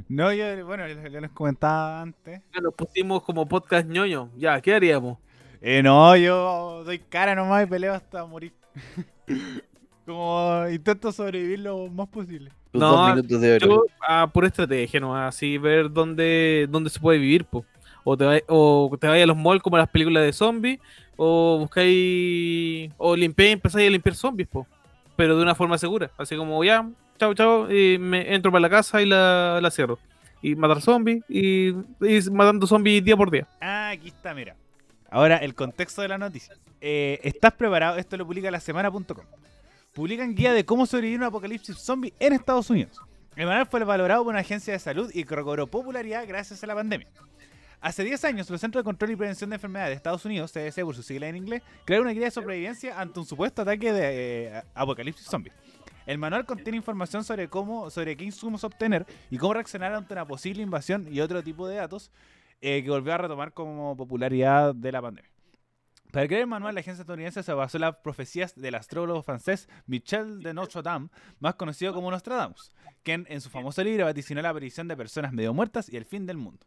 [0.09, 2.41] No, yo, bueno, ya les comentaba antes.
[2.55, 4.30] Ya Nos pusimos como podcast ñoño.
[4.36, 5.18] Ya, ¿qué haríamos?
[5.61, 8.53] Eh, no, yo doy cara nomás y peleo hasta morir.
[10.07, 12.51] Como intento sobrevivir lo más posible.
[12.72, 13.59] Tus No, dos minutos de.
[13.61, 15.14] Yo, a pura estrategia, ¿no?
[15.16, 17.64] Así ver dónde, dónde se puede vivir, po.
[18.05, 20.78] O te, vai- o te vayas a los malls como las películas de zombies,
[21.16, 24.66] o buscáis, o limpiáis y empezáis a limpiar zombies, po.
[25.16, 26.11] Pero de una forma segura.
[26.16, 26.89] Así como, ya,
[27.19, 29.99] chao, chao, y me entro para la casa y la, la cierro.
[30.41, 31.73] Y matar zombies, y,
[32.31, 33.47] matando zombies día por día.
[33.61, 34.55] Ah, aquí está, mira.
[35.11, 36.55] Ahora, el contexto de la noticia.
[36.81, 37.97] Eh, ¿Estás preparado?
[37.97, 39.25] Esto lo publica la semana.com.
[39.93, 43.01] Publican guía de cómo sobrevivir un apocalipsis zombie en Estados Unidos.
[43.35, 46.75] El manual fue valorado por una agencia de salud y recobró popularidad gracias a la
[46.75, 47.09] pandemia.
[47.81, 50.83] Hace 10 años, los Centros de Control y Prevención de Enfermedades de Estados Unidos, CDC
[50.83, 54.47] por su sigla en inglés, crearon una guía de sobrevivencia ante un supuesto ataque de
[54.47, 55.53] eh, apocalipsis zombie.
[56.09, 60.27] El manual contiene información sobre cómo, sobre qué insumos obtener y cómo reaccionar ante una
[60.27, 62.11] posible invasión y otro tipo de datos
[62.63, 65.31] eh, que volvió a retomar como popularidad de la pandemia.
[66.11, 69.69] Para crear el manual, la agencia estadounidense se basó en las profecías del astrólogo francés
[69.87, 74.49] Michel de Notre Dame, más conocido como Nostradamus, quien en su famoso libro vaticinó la
[74.49, 76.65] aparición de personas medio muertas y el fin del mundo.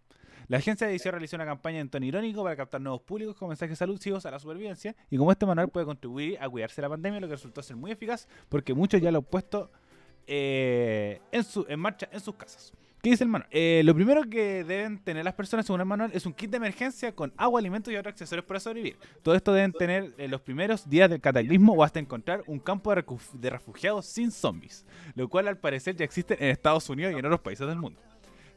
[0.48, 3.50] La agencia de edición realizó una campaña en tono irónico para captar nuevos públicos con
[3.50, 6.90] mensajes alusivos a la supervivencia y como este manual puede contribuir a cuidarse de la
[6.90, 9.72] pandemia, lo que resultó ser muy eficaz porque muchos ya lo han puesto
[10.28, 12.74] eh, en, marcha en sus casas.
[13.02, 13.50] ¿Qué dice el manual?
[13.52, 16.58] Eh, lo primero que deben tener las personas según el manual es un kit de
[16.58, 18.98] emergencia con agua, alimentos y otros accesorios para sobrevivir.
[19.24, 22.94] Todo esto deben tener en los primeros días del cataclismo o hasta encontrar un campo
[22.94, 24.86] de refugiados sin zombies,
[25.16, 28.00] lo cual al parecer ya existe en Estados Unidos y en otros países del mundo.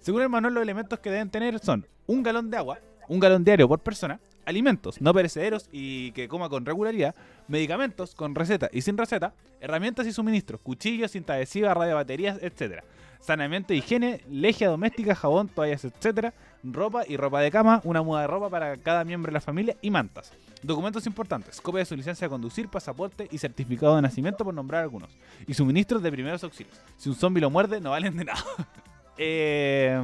[0.05, 2.79] Según el manual, los elementos que deben tener son un galón de agua,
[3.09, 7.15] un galón diario por persona, alimentos no perecederos y que coma con regularidad,
[7.49, 9.33] medicamentos con receta y sin receta,
[9.63, 12.83] herramientas y suministros, cuchillos, cinta adhesiva, radio baterías, etc.
[13.19, 18.21] saneamiento e higiene, legia doméstica, jabón, toallas, etcétera, ropa y ropa de cama, una muda
[18.21, 20.35] de ropa para cada miembro de la familia y mantas.
[20.63, 24.83] Documentos importantes, copia de su licencia de conducir, pasaporte y certificado de nacimiento por nombrar
[24.83, 25.17] algunos.
[25.47, 26.79] Y suministros de primeros auxilios.
[26.99, 28.45] Si un zombie lo muerde, no valen de nada.
[29.19, 30.01] Eh,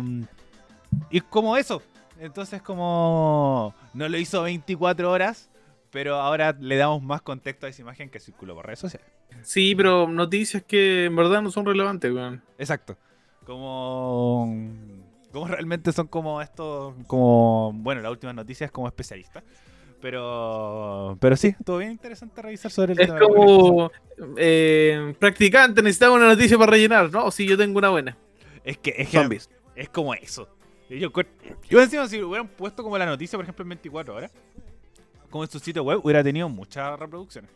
[1.10, 1.82] y es como eso.
[2.20, 5.50] Entonces como no lo hizo 24 horas,
[5.90, 9.08] pero ahora le damos más contexto a esa imagen que circuló por redes sociales.
[9.42, 12.42] Sí, pero noticias que en verdad no son relevantes, weón.
[12.58, 12.96] Exacto.
[13.44, 14.54] Como.
[15.32, 16.94] Como realmente son como estos.
[17.06, 17.72] Como.
[17.74, 19.42] Bueno, la última noticia es como especialista.
[20.00, 21.16] Pero.
[21.20, 23.90] Pero sí, todo bien interesante revisar sobre el Es tema la como
[24.36, 27.30] eh, practicante, necesitamos una noticia para rellenar, ¿no?
[27.30, 28.16] Sí, yo tengo una buena.
[28.64, 29.50] Es que es, que Zombies.
[29.74, 30.48] es como eso.
[30.88, 31.10] Yo,
[31.68, 34.32] yo encima, si hubieran puesto como la noticia, por ejemplo, en 24 horas,
[35.30, 37.50] como en su sitio web, hubiera tenido muchas reproducciones.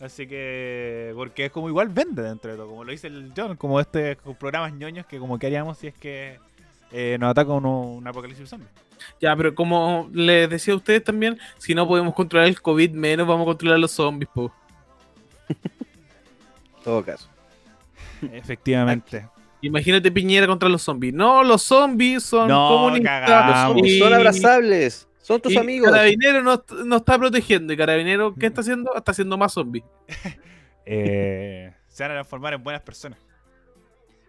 [0.00, 3.56] Así que, porque es como igual vende dentro de todo, como lo dice el John,
[3.56, 6.40] como este como programas ñoños que como que haríamos si es que
[6.90, 8.66] eh, nos ataca un, un apocalipsis zombie.
[9.20, 13.26] Ya, pero como les decía a ustedes también, si no podemos controlar el COVID, menos
[13.28, 14.52] vamos a controlar los zombies, po.
[15.48, 17.28] En todo caso.
[18.32, 19.28] Efectivamente.
[19.62, 21.14] Imagínate Piñera contra los zombies.
[21.14, 23.28] No, los zombies son No, comunistas.
[23.28, 23.50] cagamos.
[23.54, 25.08] Los zombies y- son abrazables.
[25.22, 25.90] Son tus y amigos.
[25.90, 27.72] Carabinero no, no está protegiendo.
[27.72, 28.92] ¿Y Carabinero qué está haciendo?
[28.96, 29.84] Está haciendo más zombies.
[30.84, 33.16] Eh, se van a transformar en buenas personas.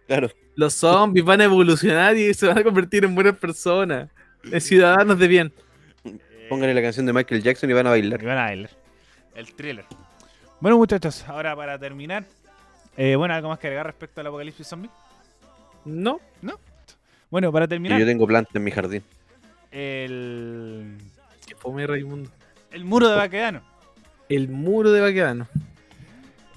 [0.06, 0.30] Claro.
[0.54, 4.08] Los zombies van a evolucionar y se van a convertir en buenas personas.
[4.44, 5.52] En ciudadanos de bien.
[6.04, 8.22] Eh, Pónganle la canción de Michael Jackson y van a bailar.
[8.22, 8.70] Y van a bailar.
[9.34, 9.84] El thriller.
[10.60, 12.24] Bueno, muchachos, ahora para terminar.
[12.96, 14.90] eh, bueno, ¿algo más que agregar respecto al apocalipsis zombie?
[15.84, 16.20] No.
[17.30, 19.02] Bueno, para Y terminar, yo tengo planta en mi jardín.
[19.72, 20.96] el,
[21.46, 22.30] Que fome Raimundo.
[22.70, 23.62] el muro de Baquedano.
[24.28, 25.48] El muro de Baquedano.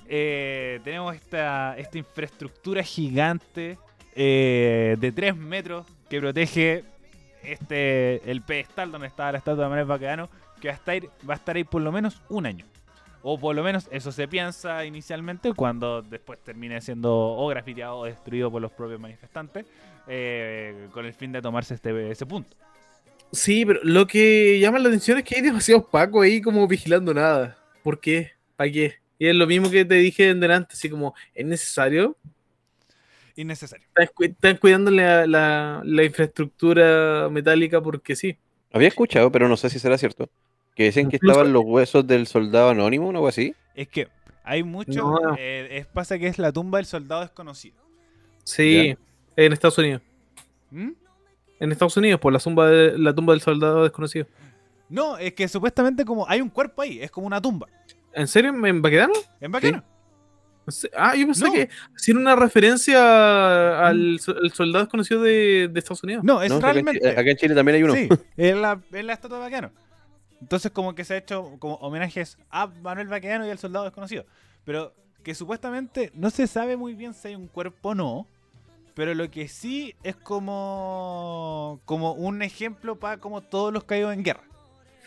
[0.07, 3.77] Eh, tenemos esta, esta infraestructura gigante
[4.15, 6.83] eh, de 3 metros que protege
[7.43, 10.29] este el pedestal donde estaba la estatua de Manuel Baquedano,
[10.61, 12.65] que va a, estar, va a estar ahí por lo menos un año.
[13.29, 18.05] O por lo menos eso se piensa inicialmente, cuando después termine siendo o grafiteado o
[18.05, 19.65] destruido por los propios manifestantes,
[20.07, 22.55] eh, con el fin de tomarse este, ese punto.
[23.33, 27.13] Sí, pero lo que llama la atención es que hay demasiados pacos ahí como vigilando
[27.13, 27.57] nada.
[27.83, 28.31] ¿Por qué?
[28.55, 28.93] ¿Para qué?
[29.19, 32.15] Y es lo mismo que te dije en delante, así como, ¿es necesario?
[33.35, 33.85] Innecesario.
[33.87, 38.37] Están, cu- están cuidando la, la- la infraestructura metálica porque sí.
[38.71, 40.29] Había escuchado, pero no sé si será cierto.
[40.77, 43.53] Que decían que estaban los huesos del soldado anónimo o algo así.
[43.75, 44.07] Es que
[44.43, 44.93] hay mucho.
[45.01, 45.35] No.
[45.37, 47.75] eh, es, pasa que es la tumba del soldado desconocido.
[48.43, 48.95] Sí,
[49.35, 50.01] en Estados Unidos.
[50.71, 50.91] ¿Mm?
[51.59, 54.27] En Estados Unidos, por la tumba, de- la tumba del soldado desconocido.
[54.89, 57.67] No, es que supuestamente como hay un cuerpo ahí, es como una tumba.
[58.13, 58.51] ¿En serio?
[58.65, 59.13] ¿En Baquedano?
[59.41, 59.83] En Baqueno.
[60.67, 61.53] ¿En se- Ah, yo pensé No.
[61.53, 66.23] que hacían una referencia al so- al soldado desconocido de, de Estados Unidos.
[66.23, 67.09] No, es No, acá, en, realmente.
[67.09, 67.93] Acá en Chile también hay uno.
[67.95, 68.07] Sí,
[68.37, 69.71] es la, es la estatua de Baqueano.
[70.41, 74.25] Entonces, como que se ha hecho como homenajes a Manuel Baqueano y al soldado desconocido.
[74.65, 78.27] Pero que supuestamente no se sabe muy bien si hay un cuerpo o no.
[78.93, 84.23] Pero lo que sí es como, como un ejemplo para como todos los caídos en
[84.23, 84.43] guerra.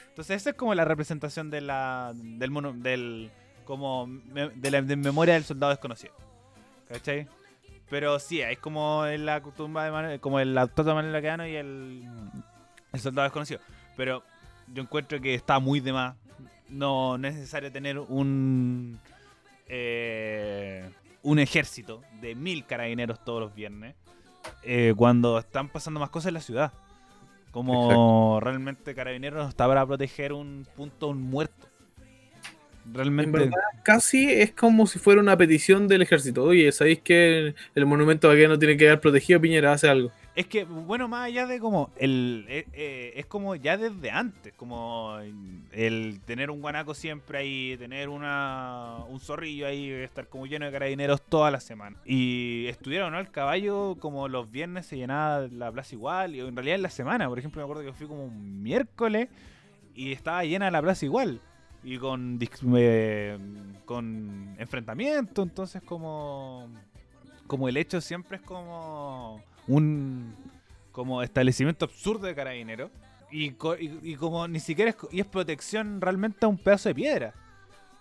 [0.08, 3.30] Entonces, esa es como la representación de la, del, mono- del,
[3.64, 6.14] como de la memoria del soldado desconocido.
[6.88, 7.28] ¿Cachai?
[7.88, 11.46] Pero sí, es como en la tumba de Manuel, como el autor de Manuel Baqueano
[11.46, 12.08] y el,
[12.92, 13.60] el soldado desconocido.
[13.96, 14.22] Pero
[14.72, 16.16] yo encuentro que está muy de más.
[16.68, 18.98] No no es necesario tener un
[19.66, 20.88] eh,
[21.22, 23.94] un ejército de mil carabineros todos los viernes
[24.62, 26.72] eh, cuando están pasando más cosas en la ciudad.
[27.50, 31.66] Como realmente carabineros no está para proteger un punto, un muerto.
[32.86, 33.38] En Realmente.
[33.38, 36.44] verdad, casi es como si fuera una petición del ejército.
[36.44, 39.40] Oye, ¿sabéis que el monumento Baquedano tiene que quedar protegido?
[39.40, 40.10] Piñera hace algo.
[40.36, 44.54] Es que, bueno, más allá de como el eh, eh, es como ya desde antes,
[44.54, 45.18] como
[45.72, 50.72] el tener un guanaco siempre ahí, tener una un zorrillo ahí, estar como lleno de
[50.72, 51.96] carabineros toda la semana.
[52.04, 53.18] Y estuvieron, ¿no?
[53.18, 56.90] El caballo como los viernes se llenaba la plaza igual, y en realidad en la
[56.90, 59.28] semana, por ejemplo, me acuerdo que fui como un miércoles
[59.94, 61.40] y estaba llena la plaza igual.
[61.82, 62.38] Y con,
[63.84, 66.68] con enfrentamiento, entonces como
[67.50, 69.42] como el hecho siempre es como
[69.74, 70.34] un
[70.92, 72.90] como establecimiento absurdo de carabineros
[73.30, 76.94] y, y, y como ni siquiera es, y es protección realmente a un pedazo de
[76.94, 77.34] piedra.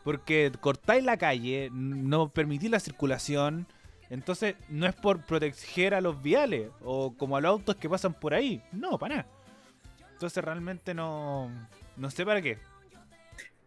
[0.04, 3.68] Porque cortáis la calle no permitís la circulación
[4.10, 8.14] entonces no es por proteger a los viales o como a los autos que pasan
[8.14, 8.62] por ahí.
[8.72, 9.28] No para nada.
[10.14, 11.50] Entonces realmente no
[11.96, 12.58] no sé para qué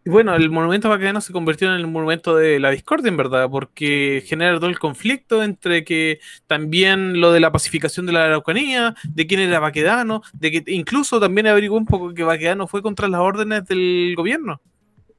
[0.05, 4.23] bueno, el monumento Baquedano se convirtió en el monumento de la discordia, en verdad, porque
[4.25, 9.27] genera todo el conflicto entre que también lo de la pacificación de la Araucanía, de
[9.27, 13.21] quién era Baquedano, de que incluso también averiguó un poco que Baquedano fue contra las
[13.21, 14.61] órdenes del gobierno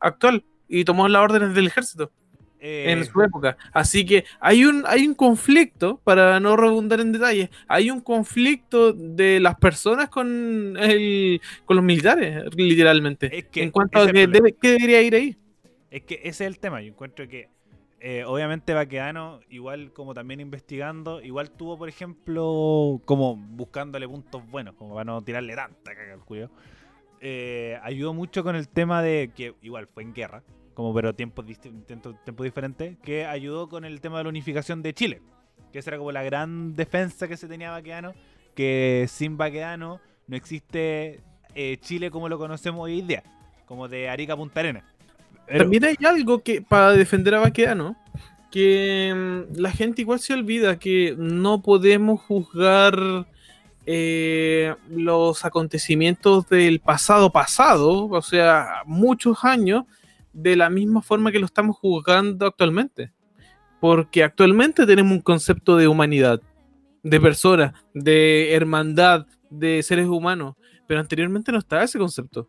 [0.01, 2.11] actual y tomó las órdenes del ejército
[2.67, 3.59] Eh, en su época.
[3.75, 8.95] Así que hay un, hay un conflicto, para no redundar en detalles, hay un conflicto
[8.95, 13.37] de las personas con, el, con los militares, literalmente.
[13.37, 15.37] Es que en cuanto a que debe- debería ir ahí.
[15.91, 16.81] Es que ese es el tema.
[16.81, 17.51] Yo encuentro que,
[18.01, 24.75] eh, obviamente, Baquedano, igual como también investigando, igual tuvo, por ejemplo, como buscándole puntos buenos,
[24.75, 26.51] como para no tirarle tanta caga al culo.
[27.21, 30.43] Eh, ayudó mucho con el tema de que, igual, fue en guerra,
[30.75, 35.23] como pero tiempo, tiempos diferentes, que ayudó con el tema de la unificación de Chile.
[35.73, 38.13] Que esa era como la gran defensa que se tenía Baquedano,
[38.55, 41.21] que sin Baquedano no existe
[41.55, 43.23] eh, Chile como lo conocemos hoy día,
[43.67, 44.85] como de Arica Punta Arenas.
[45.47, 47.97] Pero- También hay algo que para defender a Baquedano,
[48.51, 53.27] que mm, la gente igual se olvida que no podemos juzgar
[53.87, 59.85] eh, los acontecimientos del pasado pasado, o sea, muchos años,
[60.35, 63.13] de la misma forma que lo estamos juzgando actualmente.
[63.81, 66.41] Porque actualmente tenemos un concepto de humanidad,
[67.03, 70.57] de persona, de hermandad, de seres humanos,
[70.87, 72.49] pero anteriormente no estaba ese concepto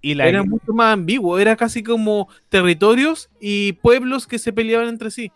[0.00, 4.88] y la, era mucho más ambiguo, era casi como territorios y pueblos que se peleaban
[4.88, 5.32] entre sí.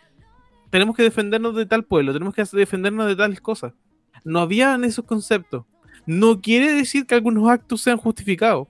[0.71, 3.75] Tenemos que defendernos de tal pueblo, tenemos que defendernos de tal cosa.
[4.25, 5.65] No habían esos conceptos.
[6.07, 8.69] No quiere decir que algunos actos sean justificados.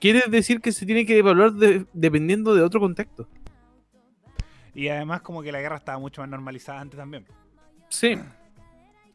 [0.00, 3.28] Quiere decir que se tiene que evaluar de- dependiendo de otro contexto.
[4.74, 7.26] y además como que la guerra estaba mucho más normalizada antes también.
[7.88, 8.16] Sí,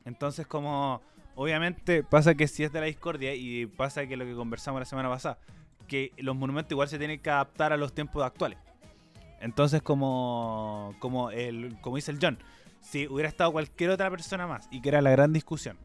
[0.03, 1.01] Entonces como
[1.35, 4.85] obviamente pasa que si es de la discordia y pasa que lo que conversamos la
[4.85, 5.37] semana pasada,
[5.87, 8.57] que los monumentos igual se tienen que adaptar a los tiempos actuales.
[9.39, 12.37] Entonces como como el como dice el John,
[12.81, 15.77] si hubiera estado cualquier otra persona más y que era la gran discusión,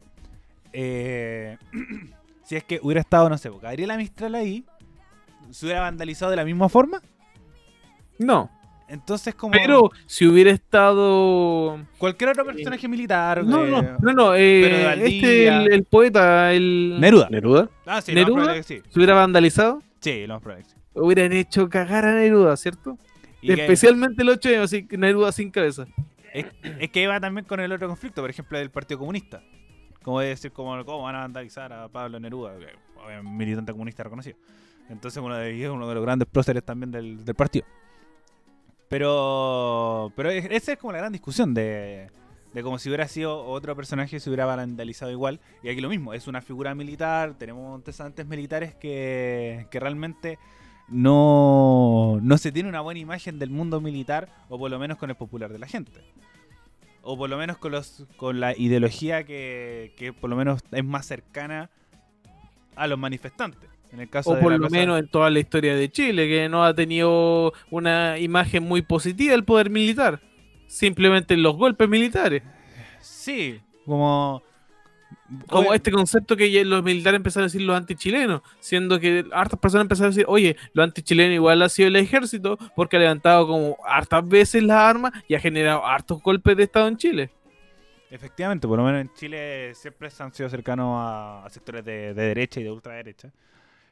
[0.73, 1.57] eh,
[2.43, 4.65] si es que hubiera estado no sé, pues, Gabriela Mistral ahí,
[5.51, 7.01] se hubiera vandalizado de la misma forma.
[8.17, 8.49] no.
[8.91, 11.79] Entonces como Pero si hubiera estado.
[11.99, 14.33] cualquier otro personaje militar, No, eh, no, no, no.
[14.35, 16.97] eh, este, el, el poeta, el.
[16.99, 17.27] Neruda.
[17.29, 17.69] Neruda.
[17.85, 18.35] Ah, sí, lo más ¿Neruda?
[18.45, 18.81] probable que sí.
[18.89, 19.83] Se hubiera vandalizado.
[20.01, 20.75] Sí, lo más probable que sí.
[20.95, 22.97] Hubieran hecho cagar a Neruda, ¿cierto?
[23.43, 25.85] Y que- Especialmente el 8 así que Neruda sin cabeza.
[26.33, 29.43] es, es que iba también con el otro conflicto, por ejemplo, del Partido Comunista.
[30.01, 32.53] Como de decir, como, ¿cómo van a vandalizar a Pablo Neruda?
[32.57, 34.35] Que, militante comunista reconocido.
[34.89, 37.65] Entonces, uno de, uno de los grandes próceres también del, partido.
[38.87, 42.09] Pero, pero es- esa es como la gran discusión de,
[42.53, 45.39] de como si hubiera sido otro personaje, se hubiera vandalizado igual.
[45.61, 50.39] Y aquí lo mismo, es una figura militar, tenemos antecedentes militares que, que realmente
[50.87, 55.11] no, no se tiene una buena imagen del mundo militar, o por lo menos con
[55.11, 55.91] el popular de la gente.
[57.03, 60.83] O por lo menos con, los, con la ideología que, que por lo menos es
[60.83, 61.69] más cercana
[62.75, 63.68] a los manifestantes.
[63.91, 66.47] En el caso O de por lo menos en toda la historia de Chile, que
[66.49, 70.21] no ha tenido una imagen muy positiva del poder militar.
[70.67, 72.43] Simplemente los golpes militares.
[72.99, 74.43] Sí, como...
[75.47, 79.85] Como este concepto que los militares empezaron a decir los antichilenos, siendo que hartas personas
[79.85, 83.77] empezaron a decir, oye, los antichilenos igual ha sido el ejército porque ha levantado como
[83.85, 87.29] hartas veces las armas y ha generado hartos golpes de Estado en Chile.
[88.09, 92.15] Efectivamente, por lo menos en Chile siempre se han sido cercanos a, a sectores de,
[92.15, 93.31] de derecha y de ultraderecha.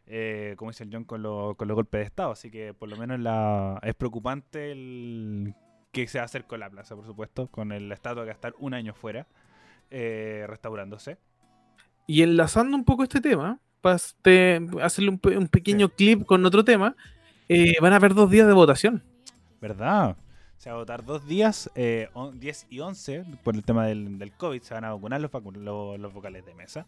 [0.07, 2.31] Eh, como dice el John con, lo- con los golpes de Estado.
[2.31, 5.53] Así que por lo menos la, es preocupante el
[5.91, 8.27] que se va a hacer con la plaza, por supuesto, con el- la estatua que
[8.27, 9.27] va a estar un año fuera,
[9.91, 11.17] eh, restaurándose.
[12.07, 16.95] Y enlazando un poco este tema, para hacerle un, un pequeño clip con otro tema,
[17.49, 19.03] eh, van a haber dos días de votación.
[19.61, 20.15] ¿Verdad?
[20.57, 24.17] Se va a votar dos días, eh, on- 10 y 11, por el tema del,
[24.19, 24.61] del COVID.
[24.61, 26.85] Se van a vacunar los, los, los vocales de mesa.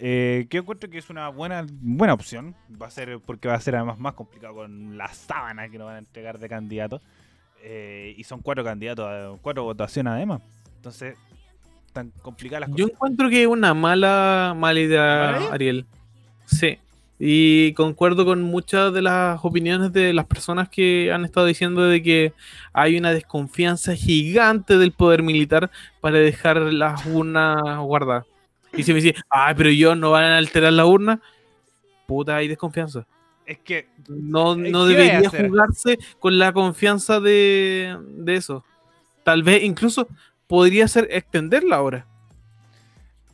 [0.00, 2.54] Eh, que encuentro que es una buena, buena opción.
[2.80, 5.86] Va a ser porque va a ser además más complicado con la sábana que nos
[5.88, 7.02] van a entregar de candidatos.
[7.62, 10.40] Eh, y son cuatro candidatos, a- cuatro votaciones además.
[10.76, 11.16] Entonces,
[11.92, 12.94] tan complicadas las Yo cosas.
[12.94, 15.52] encuentro que es una mala, mala idea, ¿Mala idea?
[15.52, 15.86] Ariel.
[16.46, 16.78] Sí.
[17.18, 22.00] Y concuerdo con muchas de las opiniones de las personas que han estado diciendo de
[22.00, 22.32] que
[22.72, 25.68] hay una desconfianza gigante del poder militar
[26.00, 28.24] para dejar las urnas guardadas.
[28.78, 31.20] Y si me dicen, ay, pero yo no van a alterar la urna,
[32.06, 33.06] puta, hay desconfianza.
[33.44, 38.64] Es que No, no ¿qué voy a debería jugarse con la confianza de, de eso.
[39.24, 40.06] Tal vez incluso
[40.46, 42.06] podría ser extenderla ahora.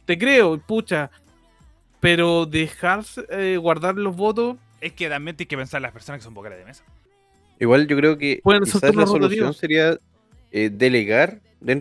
[0.07, 1.11] Te creo, pucha.
[2.01, 4.57] Pero dejar eh, guardar los votos.
[4.81, 6.85] es que también tienes que pensar en las personas que son vocales de mesa.
[7.59, 9.57] Igual yo creo que ser quizás la solución rotativos.
[9.57, 9.99] sería
[10.53, 11.41] eh, delegar,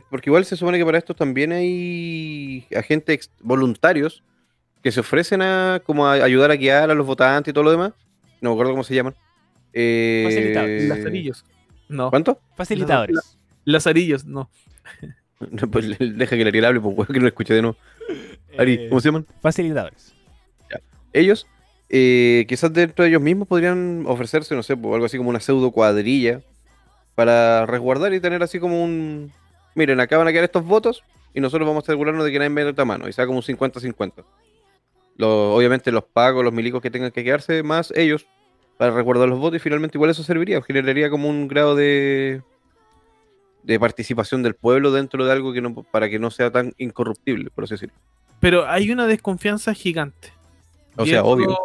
[0.10, 4.24] porque igual se supone que para esto también hay agentes voluntarios
[4.82, 7.72] que se ofrecen a como a ayudar a guiar a los votantes y todo lo
[7.72, 7.94] demás.
[8.42, 9.16] No me acuerdo cómo se llaman.
[9.74, 10.88] Eh, Facilitadores.
[10.90, 11.46] Lazarillos.
[11.90, 12.10] No.
[12.10, 12.40] ¿Cuánto?
[12.56, 13.38] Facilitadores.
[13.66, 14.50] Lazarillos, no.
[15.52, 17.78] No, pues, deja que el Ariel hable, pues que no lo escuché de nuevo.
[18.58, 19.26] Ari, Eh, ¿cómo se llaman?
[19.42, 20.14] Facilitadores.
[21.12, 21.48] ellos,
[21.90, 25.42] eh, quizás dentro de ellos mismos podrían ofrecerse, no sé, pues, algo así como una
[25.42, 26.40] pseudo cuadrilla
[27.16, 29.34] para resguardar y tener así como un.
[29.76, 31.04] Miren, acá van a quedar estos votos
[31.34, 34.24] y nosotros vamos a asegurarnos de que nadie meta mano y sea como un 50-50.
[35.18, 38.26] Los- obviamente los pagos, los milicos que tengan que quedarse, más ellos,
[38.78, 42.42] para resguardar los votos y finalmente igual eso serviría, generaría como un grado de
[43.64, 47.50] de participación del pueblo dentro de algo que no para que no sea tan incorruptible,
[47.50, 47.96] por así decirlo.
[48.42, 50.34] Pero hay una desconfianza gigante.
[50.98, 51.58] O Y sea, obvio.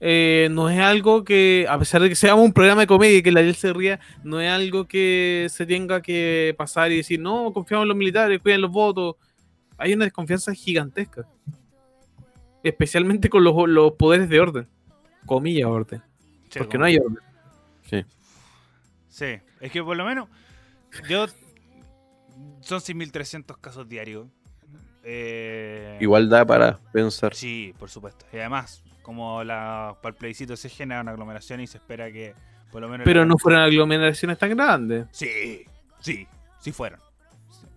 [0.00, 3.22] Eh, no es algo que, a pesar de que seamos un programa de comedia y
[3.22, 7.20] que la Ariel se ría, no es algo que se tenga que pasar y decir,
[7.20, 9.16] no, confiamos en los militares, cuiden los votos.
[9.78, 11.26] Hay una desconfianza gigantesca.
[12.62, 14.68] Especialmente con los, los poderes de orden.
[15.26, 16.02] Comillas orden.
[16.50, 17.18] Sí, Porque como- no hay orden.
[19.08, 19.26] Sí,
[19.60, 20.28] es que por lo menos
[21.08, 21.26] yo
[22.60, 24.26] son 6.300 casos diarios.
[25.04, 27.32] Eh, Igual da para pensar.
[27.34, 28.26] Sí, por supuesto.
[28.32, 32.34] Y además, como la, para el plebiscito se genera una aglomeración y se espera que
[32.72, 33.04] por lo menos...
[33.04, 35.06] Pero la- no fueron aglomeraciones tan grandes.
[35.12, 35.64] Sí,
[36.00, 36.26] sí,
[36.58, 36.98] sí fueron.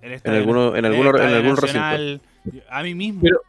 [0.01, 2.21] En, En alguno- en alguno- algún Nacional,
[2.69, 3.21] A mí mismo.
[3.21, 3.41] Pero-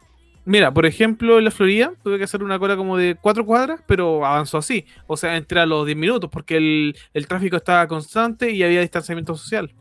[0.45, 3.81] Mira, por ejemplo, en la Florida tuve que hacer una cola como de cuatro cuadras,
[3.85, 4.85] pero avanzó así.
[5.05, 8.81] O sea, entré a los 10 minutos porque el, el tráfico estaba constante y había
[8.81, 9.71] distanciamiento social.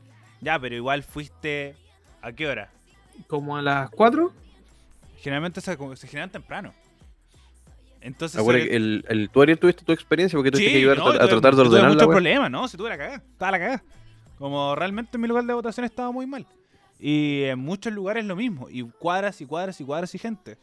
[0.41, 1.75] Ya, pero igual fuiste...
[2.21, 2.71] ¿A qué hora?
[3.29, 4.31] Como a las 4.
[5.21, 6.75] Generalmente se, se generan temprano.
[8.01, 8.43] Entonces...
[8.43, 11.11] Que el, el, tú Ariel tuviste tu experiencia porque tuviste Sí, que ayudar no, a,
[11.11, 12.69] a tuve- tratar de tuve ordenar la muchos problemas, ¿no?
[12.69, 13.85] Si tuve la cagada, estaba la cagada.
[14.39, 16.47] Como realmente mi lugar de votación estaba muy mal.
[17.01, 18.69] Y en muchos lugares lo mismo.
[18.71, 20.59] Y cuadras y cuadras y cuadras y gente.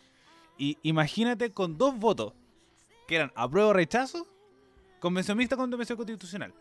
[0.57, 2.33] Y imagínate con dos votos,
[3.07, 4.25] que eran apruebo o rechazo,
[4.99, 6.53] convención mixta con convención constitucional.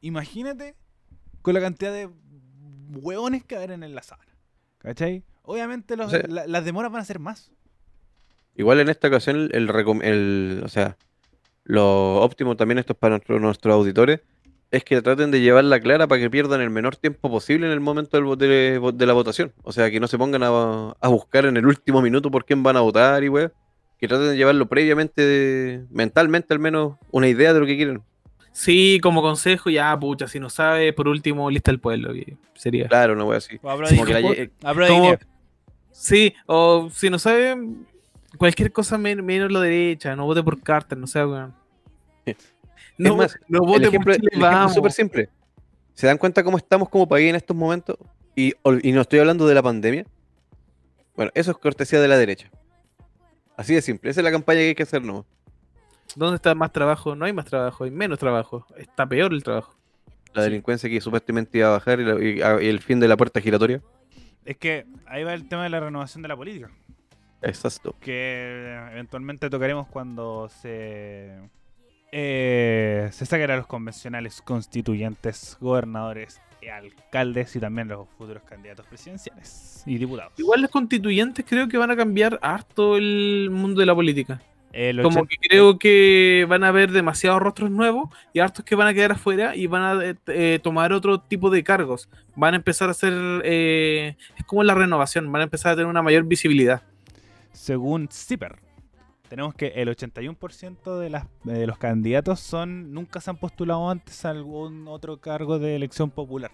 [0.00, 0.74] Imagínate
[1.42, 2.08] con la cantidad de
[2.92, 4.24] hueones que haber en la sala.
[4.78, 5.22] ¿Cachai?
[5.42, 7.50] Obviamente los- O sea- la- las demoras van a ser más.
[8.56, 9.70] Igual en esta ocasión, el,
[10.02, 10.96] el o sea,
[11.64, 14.20] lo óptimo también esto es para nuestro- nuestros auditores,
[14.70, 17.80] es que traten de llevarla clara para que pierdan el menor tiempo posible en el
[17.80, 19.52] momento del de, de la votación.
[19.62, 20.48] O sea, que no se pongan a,
[21.00, 23.50] a buscar en el último minuto por quién van a votar y weá.
[23.98, 28.02] Que traten de llevarlo previamente, de- mentalmente al menos, una idea de lo que quieren.
[28.52, 32.12] Sí, como consejo, ya, pucha, si no sabe, por último, lista el pueblo.
[32.12, 32.88] que sería.
[32.88, 33.58] Claro, una weá así.
[33.58, 34.22] Como que la
[34.88, 35.18] como-.
[35.92, 37.56] Sí, o si no sabe,
[38.36, 40.14] cualquier cosa men- menos la derecha.
[40.16, 41.54] No vote por Carter, no sé, weón.
[42.98, 45.28] No, más, no el vote ejemplo, por el Chile, súper simple.
[45.94, 47.96] ¿Se dan cuenta cómo estamos como país en estos momentos?
[48.36, 50.04] Y, y no estoy hablando de la pandemia.
[51.16, 52.50] Bueno, eso es cortesía de la derecha.
[53.56, 54.10] Así de simple.
[54.10, 55.26] Esa es la campaña que hay que hacer, ¿no?
[56.16, 57.14] ¿Dónde está más trabajo?
[57.14, 58.66] No hay más trabajo, hay menos trabajo.
[58.76, 59.74] Está peor el trabajo.
[60.32, 60.48] La Sí.
[60.50, 63.16] delincuencia que supuestamente iba a bajar y, la- y- a- y el fin de la
[63.16, 63.82] puerta giratoria.
[64.44, 66.70] Es que ahí va el tema de la renovación de la política.
[67.42, 67.94] Exacto.
[68.00, 71.38] que eventualmente tocaremos cuando se
[72.12, 78.86] eh, se saquen a los convencionales constituyentes, gobernadores, y alcaldes y también los futuros candidatos
[78.86, 80.32] presidenciales y diputados.
[80.36, 84.42] Igual los constituyentes creo que van a cambiar harto el mundo de la política.
[84.72, 88.76] El Como 80 que creo que van a haber demasiados rostros nuevos y hartos que
[88.76, 92.08] van a quedar afuera y van a eh, eh, tomar otro tipo de cargos.
[92.36, 93.12] Van a empezar a hacer...
[93.44, 96.82] eh, es como la renovación, van a empezar a tener una mayor visibilidad.
[97.52, 98.58] Según CIPER,
[99.28, 104.24] tenemos que el 81% de, las, de los candidatos son nunca se han postulado antes
[104.24, 106.50] a algún otro cargo de elección popular.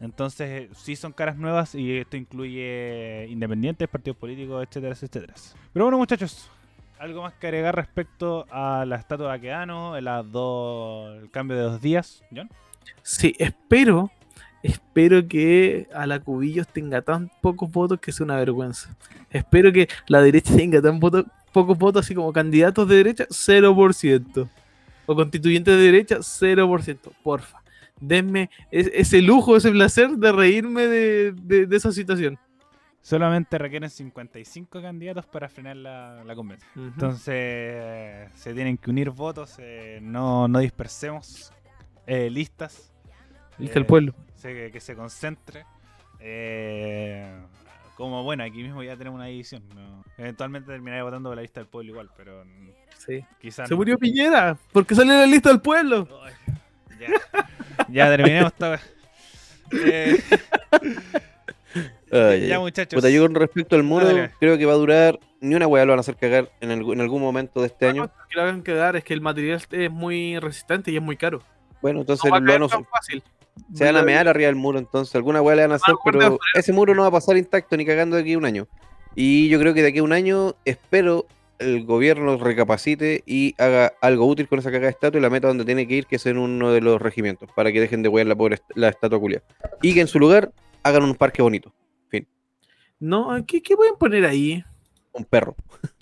[0.00, 5.34] Entonces, eh, sí son caras nuevas y esto incluye independientes, partidos políticos, etcétera, etcétera.
[5.72, 6.50] Pero bueno, muchachos,
[6.98, 9.94] algo más que agregar respecto a la estatua de Aquedano,
[10.24, 12.50] dos, el cambio de dos días, John.
[13.02, 14.10] Sí, espero,
[14.62, 18.94] espero que a la Cubillos tenga tan pocos votos que sea una vergüenza.
[19.30, 24.48] Espero que la derecha tenga tan voto- pocos votos así como candidatos de derecha, 0%.
[25.06, 27.12] O constituyentes de derecha, 0%.
[27.22, 27.58] Porfa.
[28.00, 32.38] Denme es- ese lujo, ese placer de reírme de, de- de esa situación.
[33.02, 36.70] Solamente requieren 55 candidatos para frenar la, la convención.
[36.76, 41.50] Entonces se tienen que unir votos, eh, no, no dispersemos
[42.06, 42.89] eh, listas.
[43.60, 44.14] Lista el Eh, pueblo.
[44.36, 45.64] se- que se concentre.
[46.20, 47.32] Eh,
[47.96, 49.62] como bueno, aquí mismo ya tenemos una división.
[49.74, 50.04] ¿no?
[50.18, 52.44] Eventualmente terminaré votando por la lista del pueblo igual, pero
[52.98, 53.24] Sí.
[53.40, 53.68] quizás.
[53.68, 56.06] Se murió Piñera, porque salió de la lista del pueblo.
[56.98, 57.08] Ya,
[57.88, 58.80] ya terminemos esta.
[59.72, 60.18] Eh,
[62.12, 62.60] Ay, ya, ay.
[62.60, 62.96] muchachos.
[62.96, 64.32] Puta, yo con respecto al muro, Dale.
[64.40, 65.18] creo que va a durar.
[65.40, 67.86] Ni una weá lo van a hacer cagar en, algún- en algún momento de este
[67.88, 68.10] año.
[68.28, 71.40] que lo hagan quedar es que el material es muy resistente y es muy caro.
[71.80, 73.22] Bueno, entonces No va a lo fácil.
[73.74, 76.18] Se van a mear arriba del muro, entonces alguna weá le van a hacer, pero
[76.18, 76.38] afuera.
[76.54, 78.66] ese muro no va a pasar intacto ni cagando de aquí a un año.
[79.14, 81.26] Y yo creo que de aquí a un año espero
[81.58, 85.48] el gobierno recapacite y haga algo útil con esa cagada de estatua y la meta
[85.48, 88.08] donde tiene que ir, que es en uno de los regimientos, para que dejen de
[88.08, 89.42] wear la pobre est- la estatua culia.
[89.82, 91.74] Y que en su lugar hagan un parque bonito,
[92.98, 94.62] No, ¿qué, ¿qué pueden poner ahí?
[95.12, 95.54] un perro.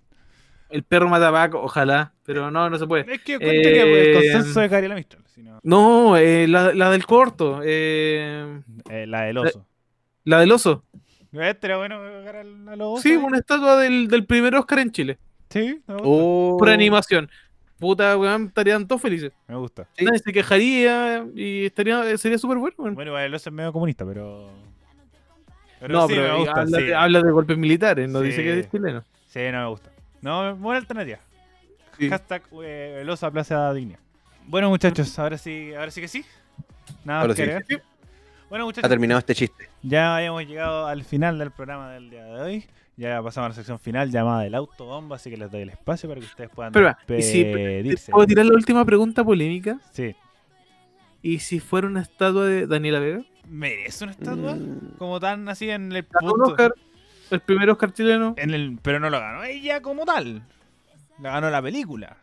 [0.70, 3.10] El perro matabaco, ojalá, pero no, no se puede.
[3.12, 5.22] Es que pues, el Eh, consenso de Gabriela Mistral.
[5.34, 8.60] si no, No, eh, la, la del corto, eh,
[8.90, 9.66] eh, la del oso.
[10.24, 10.84] la del oso.
[11.32, 13.02] Este bueno a los osos.
[13.02, 15.18] Sí, una estatua del, del primer Oscar en Chile,
[15.50, 16.08] Sí, me gusta.
[16.08, 17.30] Oh, por animación.
[17.78, 19.32] Puta, weón, estarían todos felices.
[19.46, 19.86] Me gusta.
[19.96, 20.04] Sí.
[20.04, 22.74] Nadie se quejaría y estaría, sería súper bueno.
[22.78, 22.94] weón.
[22.94, 24.50] Bueno, el oso es medio comunista, pero.
[25.80, 26.60] Pero no, sí, pero me gusta.
[26.60, 26.92] habla, sí.
[26.92, 28.26] habla de golpes militares, no Sí.
[28.26, 29.04] dice que es chileno.
[29.28, 29.90] Sí, no me gusta.
[30.22, 31.18] No, buena alternativa.
[31.98, 32.08] Sí.
[32.08, 33.98] Hashtag eh, el oso a Plaza Digna.
[34.46, 36.24] Bueno, muchachos, ahora sí, ahora sí que sí.
[37.04, 37.82] Nada Ahora más que sí.
[38.48, 39.68] Bueno, ha muchachos, terminado este chiste.
[39.82, 42.66] ya hemos llegado al final del programa del día de hoy.
[42.96, 46.08] Ya pasamos a la sección final llamada el autobomba, así que les doy el espacio
[46.08, 47.44] para que ustedes puedan Pero, ¿y si
[48.10, 49.78] puedo tirar la última pregunta polémica?
[49.92, 50.16] Sí.
[51.22, 53.22] ¿Y si fuera una estatua de Daniela Vega?
[53.48, 54.54] ¿Merece una estatua?
[54.54, 56.44] Mm, Como tan así en el punto.
[56.44, 56.74] Oscar,
[57.30, 58.34] el primer Oscar chileno.
[58.36, 60.42] En el, pero no lo ganó ella como tal.
[61.20, 62.16] La ganó la película.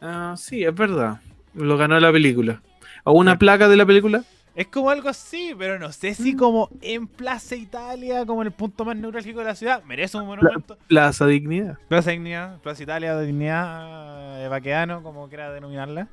[0.00, 1.20] Ah, sí, es verdad.
[1.54, 2.62] Lo ganó la película.
[3.04, 3.38] ¿O una Sí.
[3.38, 4.22] placa de la película?
[4.54, 6.36] Es como algo así, pero no sé si Mm.
[6.36, 10.26] como en Plaza Italia, como en el punto más neurálgico de la ciudad, merece un
[10.26, 10.76] monumento.
[10.88, 11.78] Plaza Dignidad.
[11.88, 16.08] Plaza Dignidad, Plaza Italia, de Dignidad, eh, Baqueano, como quiera denominarla.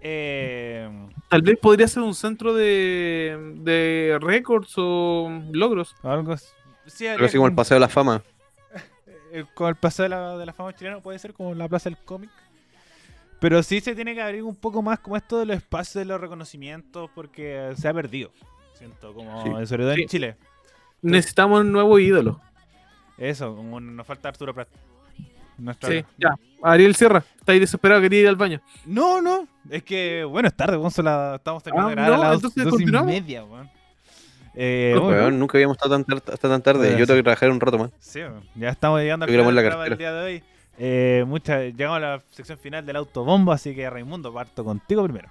[0.00, 0.88] Eh,
[1.28, 5.94] Tal vez podría ser un centro de, de récords o logros.
[6.02, 6.46] algo así.
[6.86, 8.22] Sí, habría así como el paseo de la fama.
[9.54, 11.98] como el paseo de la, de la fama chilena, puede ser como la plaza del
[11.98, 12.30] cómic.
[13.40, 16.04] Pero sí se tiene que abrir un poco más como esto de los espacios de
[16.04, 18.30] los reconocimientos, porque se ha perdido.
[18.74, 19.66] Siento, como Sí.
[19.66, 20.02] sobre todo Sí.
[20.02, 20.36] en Chile.
[21.02, 22.40] Necesitamos un nuevo ídolo.
[23.18, 24.68] Eso, como nos falta Arturo Prat.
[25.58, 26.34] Nuestro- Sí, ya.
[26.62, 28.60] Ariel Sierra, está ahí desesperado, quería ir al baño.
[28.86, 32.36] No, no, es que, bueno, es tarde, estamos terminando Ah, de grabar no, a las
[32.36, 33.70] entonces dos y media, weón.
[34.54, 36.80] Eh, bueno, nunca habíamos estado tan tar- hasta tan tarde.
[36.80, 37.90] Bueno, Yo tengo que trabajar un rato más.
[37.98, 38.20] sí,
[38.54, 40.42] ya estamos llegando al la del día de hoy.
[40.78, 45.28] Eh, muchas, llegamos a la sección final del autobombo, así que Raimundo, parto contigo primero.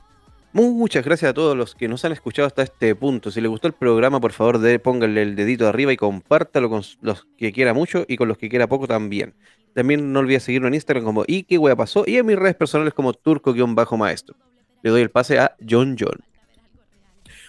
[0.54, 3.32] Muchas gracias a todos los que nos han escuchado hasta este punto.
[3.32, 6.82] Si les gustó el programa, por favor, de, pónganle el dedito arriba y compártalo con
[7.02, 9.34] los que quiera mucho y con los que quiera poco también.
[9.74, 12.56] También no olvides seguirnos en Instagram como y qué wea pasó y en mis redes
[12.56, 14.36] personales como turco-maestro.
[14.84, 16.20] Le doy el pase a John John.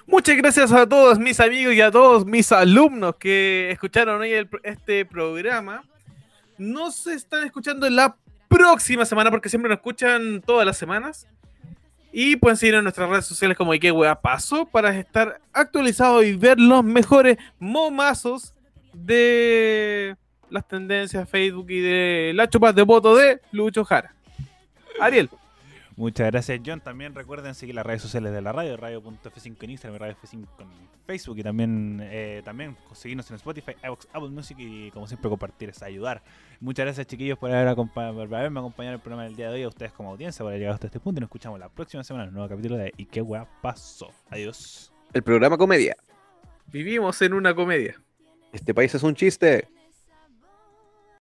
[0.07, 4.32] Muchas gracias a todos mis amigos y a todos mis alumnos que escucharon hoy
[4.64, 5.84] este programa.
[6.59, 8.16] Nos están escuchando la
[8.48, 11.28] próxima semana porque siempre nos escuchan todas las semanas.
[12.12, 16.34] Y pueden seguir en nuestras redes sociales como qué wea pasó para estar actualizados y
[16.34, 18.55] ver los mejores momazos
[18.92, 20.16] de
[20.50, 24.14] las tendencias Facebook y de la chupas de voto de Lucho Jara.
[25.00, 25.30] Ariel.
[26.03, 26.80] Muchas gracias, John.
[26.80, 30.68] También recuerden seguir las redes sociales de la radio, radio.f5 en Instagram, radio F5 en
[31.07, 35.68] Facebook y también, eh, también seguirnos en Spotify, iVoox, Apple Music y como siempre compartir
[35.68, 36.20] es ayudar.
[36.59, 39.55] Muchas gracias, chiquillos, por, haber acompa- por haberme acompañado en el programa del día de
[39.55, 41.68] hoy, a ustedes como audiencia por haber llegado hasta este punto y nos escuchamos la
[41.68, 44.10] próxima semana en un nuevo capítulo de ¿Y qué weá pasó?
[44.28, 44.93] Adiós.
[45.12, 45.94] El programa Comedia.
[46.66, 47.94] Vivimos en una comedia.
[48.52, 49.68] Este país es un chiste.